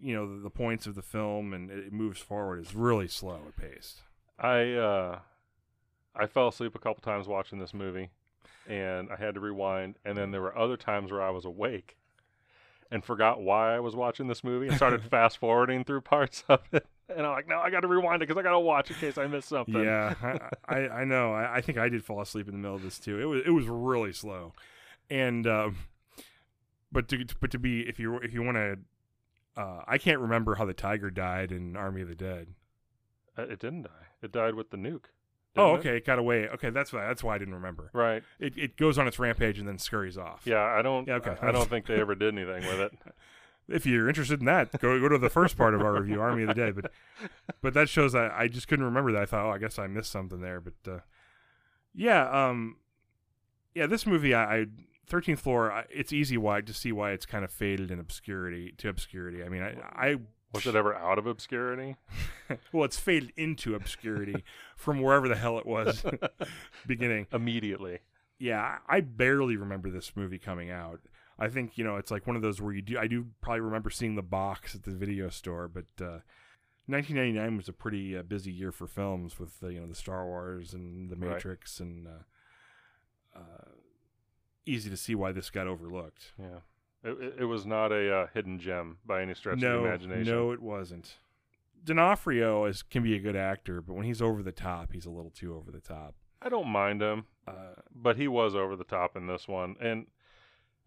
you 0.00 0.14
know 0.14 0.36
the, 0.36 0.42
the 0.42 0.50
points 0.50 0.86
of 0.86 0.94
the 0.94 1.02
film 1.02 1.52
and 1.52 1.70
it, 1.70 1.92
moves 1.92 2.20
forward, 2.20 2.60
it's 2.60 2.74
really 2.74 3.08
slow 3.08 3.40
at 3.46 3.56
pace. 3.56 4.02
I 4.38 4.72
uh, 4.72 5.18
I 6.14 6.26
fell 6.26 6.48
asleep 6.48 6.74
a 6.74 6.78
couple 6.78 7.02
times 7.02 7.26
watching 7.26 7.58
this 7.58 7.74
movie, 7.74 8.10
and 8.68 9.08
I 9.10 9.16
had 9.16 9.34
to 9.34 9.40
rewind. 9.40 9.96
And 10.04 10.16
then 10.16 10.30
there 10.30 10.42
were 10.42 10.56
other 10.56 10.76
times 10.76 11.10
where 11.10 11.22
I 11.22 11.30
was 11.30 11.44
awake 11.44 11.97
and 12.90 13.04
forgot 13.04 13.40
why 13.40 13.74
I 13.74 13.80
was 13.80 13.94
watching 13.94 14.28
this 14.28 14.42
movie 14.42 14.68
and 14.68 14.76
started 14.76 15.02
fast 15.10 15.38
forwarding 15.38 15.84
through 15.84 16.02
parts 16.02 16.44
of 16.48 16.60
it. 16.72 16.86
And 17.08 17.26
I'm 17.26 17.32
like, 17.32 17.48
no, 17.48 17.58
I 17.58 17.70
got 17.70 17.80
to 17.80 17.88
rewind 17.88 18.22
it 18.22 18.28
because 18.28 18.38
I 18.38 18.42
got 18.42 18.52
to 18.52 18.60
watch 18.60 18.90
in 18.90 18.96
case 18.96 19.16
I 19.16 19.26
miss 19.26 19.46
something. 19.46 19.82
Yeah, 19.82 20.14
I, 20.22 20.38
I, 20.74 20.88
I 20.88 21.04
know. 21.04 21.32
I, 21.32 21.56
I 21.56 21.60
think 21.60 21.78
I 21.78 21.88
did 21.88 22.04
fall 22.04 22.20
asleep 22.20 22.48
in 22.48 22.52
the 22.52 22.58
middle 22.58 22.76
of 22.76 22.82
this 22.82 22.98
too. 22.98 23.20
It 23.20 23.24
was 23.24 23.42
it 23.46 23.50
was 23.50 23.66
really 23.66 24.12
slow, 24.12 24.52
and 25.08 25.46
um, 25.46 25.78
but 26.92 27.08
to 27.08 27.24
but 27.40 27.50
to 27.52 27.58
be 27.58 27.80
if 27.88 27.98
you 27.98 28.16
if 28.18 28.34
you 28.34 28.42
want 28.42 28.56
to, 28.56 28.78
uh, 29.56 29.82
I 29.86 29.96
can't 29.96 30.20
remember 30.20 30.56
how 30.56 30.66
the 30.66 30.74
tiger 30.74 31.10
died 31.10 31.50
in 31.50 31.76
Army 31.76 32.02
of 32.02 32.08
the 32.08 32.14
Dead. 32.14 32.48
Uh, 33.38 33.42
it 33.42 33.58
didn't 33.58 33.82
die. 33.82 34.06
It 34.22 34.32
died 34.32 34.54
with 34.54 34.70
the 34.70 34.76
nuke. 34.76 35.06
Oh, 35.58 35.76
didn't 35.76 35.86
it? 35.86 35.88
okay, 35.88 35.96
it 35.98 36.06
got 36.06 36.18
away. 36.18 36.48
Okay, 36.48 36.70
that's 36.70 36.92
why 36.92 37.06
that's 37.06 37.22
why 37.22 37.34
I 37.34 37.38
didn't 37.38 37.54
remember. 37.54 37.90
Right. 37.92 38.22
It 38.38 38.56
it 38.56 38.76
goes 38.76 38.98
on 38.98 39.06
its 39.06 39.18
rampage 39.18 39.58
and 39.58 39.68
then 39.68 39.78
scurries 39.78 40.16
off. 40.18 40.42
Yeah. 40.44 40.62
I 40.62 40.82
don't. 40.82 41.06
Yeah, 41.06 41.14
okay. 41.14 41.36
I, 41.40 41.48
I 41.48 41.52
don't 41.52 41.68
think 41.68 41.86
they 41.86 42.00
ever 42.00 42.14
did 42.14 42.34
anything 42.34 42.66
with 42.68 42.80
it. 42.80 42.98
If 43.70 43.84
you're 43.84 44.08
interested 44.08 44.40
in 44.40 44.46
that, 44.46 44.72
go 44.80 44.98
go 44.98 45.10
to 45.10 45.18
the 45.18 45.28
first 45.28 45.58
part 45.58 45.74
of 45.74 45.82
our 45.82 45.92
review, 46.00 46.22
Army 46.22 46.42
of 46.42 46.48
the 46.48 46.54
Dead. 46.54 46.74
But 46.74 46.90
but 47.60 47.74
that 47.74 47.90
shows 47.90 48.14
I 48.14 48.30
I 48.34 48.48
just 48.48 48.66
couldn't 48.66 48.86
remember 48.86 49.12
that. 49.12 49.22
I 49.22 49.26
thought, 49.26 49.44
oh, 49.44 49.50
I 49.50 49.58
guess 49.58 49.78
I 49.78 49.86
missed 49.86 50.10
something 50.10 50.40
there. 50.40 50.58
But 50.58 50.90
uh, 50.90 51.00
yeah, 51.94 52.30
um, 52.30 52.76
yeah, 53.74 53.86
this 53.86 54.06
movie, 54.06 54.32
I, 54.32 54.60
I 54.60 54.66
Thirteenth 55.06 55.40
Floor, 55.40 55.70
I, 55.70 55.84
it's 55.90 56.14
easy 56.14 56.38
why 56.38 56.62
to 56.62 56.72
see 56.72 56.92
why 56.92 57.10
it's 57.12 57.26
kind 57.26 57.44
of 57.44 57.50
faded 57.50 57.90
in 57.90 58.00
obscurity 58.00 58.72
to 58.78 58.88
obscurity. 58.88 59.44
I 59.44 59.50
mean, 59.50 59.62
I, 59.62 59.74
I 59.94 60.16
Was 60.52 60.66
it 60.66 60.74
ever 60.74 60.94
out 60.94 61.18
of 61.18 61.26
obscurity? 61.26 61.96
well, 62.72 62.84
it's 62.84 62.98
faded 62.98 63.32
into 63.36 63.74
obscurity 63.74 64.44
from 64.76 65.02
wherever 65.02 65.28
the 65.28 65.36
hell 65.36 65.58
it 65.58 65.66
was 65.66 66.04
beginning. 66.86 67.26
Immediately. 67.32 67.98
Yeah, 68.38 68.78
I 68.88 69.00
barely 69.00 69.56
remember 69.56 69.90
this 69.90 70.12
movie 70.16 70.38
coming 70.38 70.70
out. 70.70 71.00
I 71.38 71.48
think 71.48 71.76
you 71.76 71.84
know 71.84 71.96
it's 71.96 72.10
like 72.10 72.26
one 72.26 72.34
of 72.36 72.42
those 72.42 72.60
where 72.60 72.72
you 72.72 72.82
do. 72.82 72.98
I 72.98 73.06
do 73.06 73.26
probably 73.40 73.60
remember 73.60 73.90
seeing 73.90 74.14
the 74.14 74.22
box 74.22 74.74
at 74.74 74.84
the 74.84 74.90
video 74.92 75.28
store, 75.28 75.68
but 75.68 75.84
uh, 76.00 76.20
1999 76.86 77.56
was 77.56 77.68
a 77.68 77.72
pretty 77.72 78.16
uh, 78.16 78.22
busy 78.22 78.50
year 78.50 78.72
for 78.72 78.86
films 78.86 79.38
with 79.38 79.54
uh, 79.62 79.68
you 79.68 79.80
know 79.80 79.86
the 79.86 79.94
Star 79.94 80.24
Wars 80.24 80.72
and 80.72 81.10
the 81.10 81.16
Right. 81.16 81.34
Matrix, 81.34 81.78
and 81.80 82.06
uh, 82.06 83.38
uh, 83.38 83.68
easy 84.66 84.88
to 84.88 84.96
see 84.96 85.14
why 85.14 85.32
this 85.32 85.50
got 85.50 85.66
overlooked. 85.66 86.32
Yeah. 86.38 86.60
It, 87.04 87.34
it, 87.40 87.44
was 87.44 87.64
not 87.64 87.92
a 87.92 88.12
uh, 88.12 88.26
hidden 88.34 88.58
gem 88.58 88.98
by 89.06 89.22
any 89.22 89.34
stretch 89.34 89.58
no, 89.58 89.76
of 89.76 89.82
the 89.82 89.88
imagination. 89.88 90.34
no, 90.34 90.50
it 90.50 90.60
wasn't. 90.60 91.14
D'Onofrio 91.84 92.64
is 92.64 92.82
can 92.82 93.04
be 93.04 93.14
a 93.14 93.20
good 93.20 93.36
actor, 93.36 93.80
but 93.80 93.94
when 93.94 94.04
he's 94.04 94.20
over 94.20 94.42
the 94.42 94.52
top, 94.52 94.92
he's 94.92 95.06
a 95.06 95.10
little 95.10 95.30
too 95.30 95.54
over 95.54 95.70
the 95.70 95.80
top. 95.80 96.16
I 96.42 96.48
don't 96.48 96.68
mind 96.68 97.00
him. 97.02 97.26
Uh, 97.48 97.74
but 97.94 98.16
he 98.16 98.28
was 98.28 98.54
over 98.54 98.76
the 98.76 98.84
top 98.84 99.16
in 99.16 99.26
this 99.26 99.48
one. 99.48 99.76
And 99.80 100.06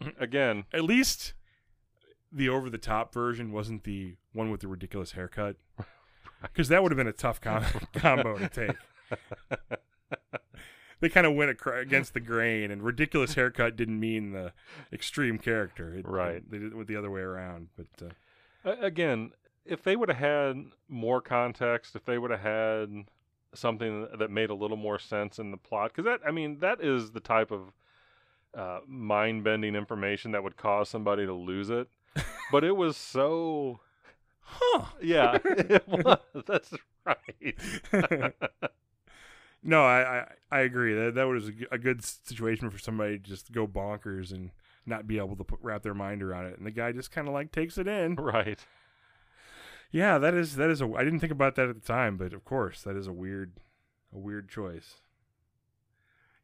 again, 0.19 0.65
at 0.73 0.83
least 0.83 1.33
the 2.31 2.49
over 2.49 2.69
the 2.69 2.77
top 2.77 3.13
version 3.13 3.51
wasn't 3.51 3.83
the 3.83 4.15
one 4.33 4.51
with 4.51 4.61
the 4.61 4.67
ridiculous 4.67 5.13
haircut 5.13 5.57
because 6.41 6.69
that 6.69 6.81
would 6.81 6.91
have 6.91 6.97
been 6.97 7.07
a 7.07 7.13
tough 7.13 7.41
com- 7.41 7.65
combo 7.93 8.37
to 8.37 8.49
take 8.49 8.75
they 11.01 11.09
kind 11.09 11.27
of 11.27 11.33
went 11.35 11.51
acro- 11.51 11.79
against 11.81 12.13
the 12.13 12.19
grain 12.21 12.71
and 12.71 12.81
ridiculous 12.83 13.33
haircut 13.33 13.75
didn't 13.75 13.99
mean 13.99 14.31
the 14.31 14.53
extreme 14.93 15.37
character 15.37 15.93
it, 15.95 16.07
Right. 16.07 16.49
they 16.49 16.59
did 16.59 16.73
it 16.73 16.87
the 16.87 16.95
other 16.95 17.11
way 17.11 17.21
around 17.21 17.67
but 17.75 18.13
uh, 18.65 18.75
again, 18.79 19.31
if 19.65 19.83
they 19.83 19.95
would 19.95 20.09
have 20.09 20.17
had 20.19 20.65
more 20.87 21.19
context, 21.21 21.95
if 21.95 22.05
they 22.05 22.17
would 22.17 22.31
have 22.31 22.39
had 22.41 23.05
something 23.53 24.07
that 24.17 24.31
made 24.31 24.49
a 24.49 24.53
little 24.55 24.77
more 24.77 24.97
sense 24.99 25.37
in 25.39 25.51
the 25.51 25.57
plot, 25.57 25.91
because 25.91 26.05
that, 26.05 26.19
I 26.27 26.31
mean, 26.31 26.59
that 26.59 26.79
is 26.81 27.11
the 27.11 27.19
type 27.19 27.51
of 27.51 27.73
uh, 28.55 28.79
mind 28.87 29.43
bending 29.43 29.75
information 29.75 30.31
that 30.31 30.43
would 30.43 30.57
cause 30.57 30.89
somebody 30.89 31.25
to 31.25 31.33
lose 31.33 31.69
it. 31.69 31.87
but 32.51 32.63
it 32.63 32.75
was 32.75 32.95
so. 32.97 33.79
huh 34.41 34.85
Yeah, 35.01 35.37
it 35.45 35.87
was. 35.87 36.19
That's 36.47 36.71
right. 37.05 37.55
no 39.63 39.83
I, 39.83 40.01
I 40.19 40.27
i 40.51 40.59
agree 40.61 40.93
that 40.95 41.15
that 41.15 41.23
was 41.27 41.51
a 41.71 41.77
good 41.77 42.03
situation 42.03 42.69
for 42.69 42.77
somebody 42.77 43.17
to 43.19 43.23
just 43.23 43.51
go 43.51 43.67
bonkers 43.67 44.31
and 44.31 44.51
not 44.85 45.05
be 45.07 45.17
able 45.17 45.35
to 45.35 45.43
put, 45.43 45.59
wrap 45.61 45.83
their 45.83 45.93
mind 45.93 46.23
around 46.23 46.47
it 46.47 46.57
and 46.57 46.65
the 46.65 46.71
guy 46.71 46.91
just 46.91 47.11
kind 47.11 47.27
of 47.27 47.33
like 47.33 47.51
takes 47.51 47.77
it 47.77 47.87
in 47.87 48.15
right. 48.15 48.59
Yeah, 49.91 50.17
that 50.19 50.33
is 50.33 50.55
that 50.55 50.69
is 50.69 50.79
a. 50.81 50.85
I 50.95 51.03
didn't 51.03 51.19
think 51.19 51.33
about 51.33 51.55
that 51.55 51.67
at 51.67 51.75
the 51.75 51.85
time, 51.85 52.15
but 52.15 52.31
of 52.31 52.45
course, 52.45 52.81
that 52.83 52.95
is 52.95 53.07
a 53.07 53.11
weird, 53.11 53.51
a 54.15 54.17
weird 54.17 54.47
choice. 54.47 55.01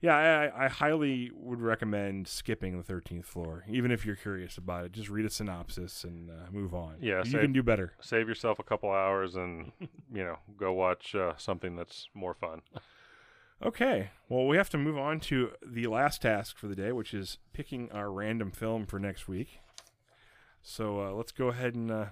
Yeah, 0.01 0.15
I, 0.17 0.65
I- 0.65 0.67
highly 0.67 1.31
would 1.33 1.61
recommend 1.61 2.27
skipping 2.27 2.75
the 2.77 2.83
thirteenth 2.83 3.25
floor, 3.25 3.63
even 3.69 3.89
if 3.89 4.05
you're 4.05 4.17
curious 4.17 4.57
about 4.57 4.83
it. 4.83 4.91
Just 4.91 5.07
read 5.09 5.25
a 5.25 5.29
synopsis 5.29 6.03
and 6.03 6.29
uh, 6.29 6.51
move 6.51 6.73
on. 6.75 6.97
Yeah, 7.01 7.19
you 7.23 7.31
same. 7.31 7.39
can 7.41 7.53
do 7.53 7.63
better. 7.63 7.93
Save 8.01 8.27
yourself 8.27 8.59
a 8.59 8.63
couple 8.63 8.91
hours 8.91 9.35
and, 9.37 9.71
you 10.13 10.23
know, 10.25 10.37
go 10.57 10.73
watch 10.73 11.15
uh, 11.15 11.31
something 11.37 11.75
that's 11.77 12.09
more 12.13 12.33
fun. 12.33 12.61
Okay, 13.63 14.11
well, 14.29 14.45
we 14.45 14.55
have 14.57 14.69
to 14.69 14.77
move 14.77 14.97
on 14.97 15.19
to 15.21 15.51
the 15.65 15.87
last 15.87 16.21
task 16.21 16.57
for 16.57 16.67
the 16.67 16.75
day, 16.75 16.91
which 16.91 17.13
is 17.13 17.39
picking 17.53 17.91
our 17.91 18.11
random 18.11 18.51
film 18.51 18.85
for 18.85 18.99
next 18.99 19.27
week. 19.27 19.59
So 20.61 21.01
uh, 21.01 21.11
let's 21.11 21.31
go 21.31 21.47
ahead 21.47 21.73
and 21.73 21.89
uh, 21.89 22.05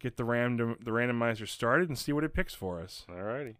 get 0.00 0.16
the 0.16 0.24
random 0.24 0.76
the 0.82 0.90
randomizer 0.90 1.46
started 1.46 1.88
and 1.88 1.96
see 1.96 2.12
what 2.12 2.24
it 2.24 2.34
picks 2.34 2.54
for 2.54 2.80
us. 2.80 3.04
Alrighty. 3.08 3.56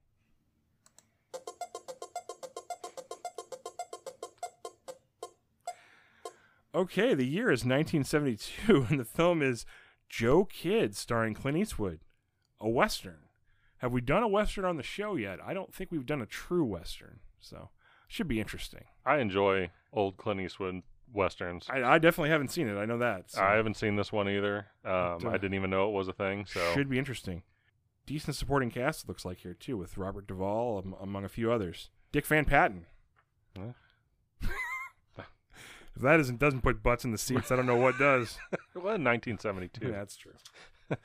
Okay, 6.75 7.15
the 7.15 7.27
year 7.27 7.51
is 7.51 7.65
1972, 7.65 8.87
and 8.91 8.99
the 8.99 9.05
film 9.05 9.43
is 9.43 9.65
Joe 10.09 10.45
Kidd, 10.45 10.97
starring 10.97 11.35
Clint 11.35 11.59
Eastwood, 11.59 12.01
a 12.61 12.69
western. 12.69 13.30
Have 13.81 13.93
we 13.93 14.01
done 14.03 14.23
a 14.23 14.29
western 14.29 14.65
on 14.67 14.77
the 14.77 14.83
show 14.83 15.17
yet? 15.17 15.39
I 15.45 15.55
don't 15.55 15.75
think 15.75 15.91
we've 15.91 16.05
done 16.07 16.21
a 16.21 16.27
true 16.27 16.65
western, 16.65 17.21
so 17.41 17.71
should 18.09 18.29
be 18.29 18.39
interesting. 18.39 18.85
I 19.07 19.19
enjoy 19.19 19.71
old 19.93 20.19
Clint 20.19 20.41
Eastwood 20.41 20.83
westerns. 21.13 21.67
I, 21.71 21.83
I 21.83 21.99
definitely 21.99 22.29
haven't 22.31 22.51
seen 22.51 22.69
it. 22.69 22.77
I 22.77 22.85
know 22.85 22.99
that. 22.99 23.31
so 23.31 23.43
I 23.43 23.55
haven't 23.55 23.79
seen 23.79 23.97
this 23.97 24.13
one 24.13 24.29
either. 24.29 24.67
Um, 24.85 25.19
But, 25.23 25.25
uh, 25.25 25.31
I 25.31 25.33
didn't 25.39 25.55
even 25.55 25.71
know 25.71 25.89
it 25.89 25.93
was 25.93 26.09
a 26.09 26.13
thing. 26.13 26.45
So 26.47 26.61
should 26.75 26.91
be 26.91 26.99
interesting. 26.99 27.43
Decent 28.05 28.37
supporting 28.37 28.71
cast 28.71 29.05
it 29.05 29.09
looks 29.09 29.25
like 29.25 29.39
here 29.39 29.55
too, 29.55 29.77
with 29.79 29.97
Robert 29.97 30.27
Duvall 30.27 30.83
am- 30.85 30.95
among 31.01 31.25
a 31.25 31.29
few 31.29 31.51
others. 31.51 31.89
Dick 32.13 32.27
Van 32.27 32.45
Patten. 32.45 32.87
Huh? 33.57 33.73
if 35.97 36.03
that 36.03 36.21
isn't 36.21 36.39
doesn't 36.39 36.61
put 36.63 36.83
butts 36.83 37.05
in 37.05 37.13
the 37.13 37.19
seats, 37.19 37.51
I 37.51 37.57
don't 37.57 37.67
know 37.67 37.77
what 37.77 37.99
does. 37.99 38.37
well, 38.75 38.95
in 38.95 39.05
1972. 39.05 39.87
Yeah, 39.87 39.93
that's 39.93 40.17
true. 40.17 40.33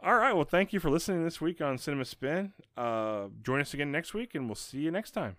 All 0.00 0.16
right. 0.16 0.32
Well, 0.32 0.44
thank 0.44 0.72
you 0.72 0.78
for 0.78 0.90
listening 0.90 1.24
this 1.24 1.40
week 1.40 1.60
on 1.60 1.76
Cinema 1.76 2.04
Spin. 2.04 2.52
Uh, 2.76 3.28
join 3.42 3.60
us 3.60 3.74
again 3.74 3.90
next 3.90 4.14
week, 4.14 4.34
and 4.34 4.46
we'll 4.46 4.54
see 4.54 4.78
you 4.78 4.92
next 4.92 5.10
time. 5.10 5.38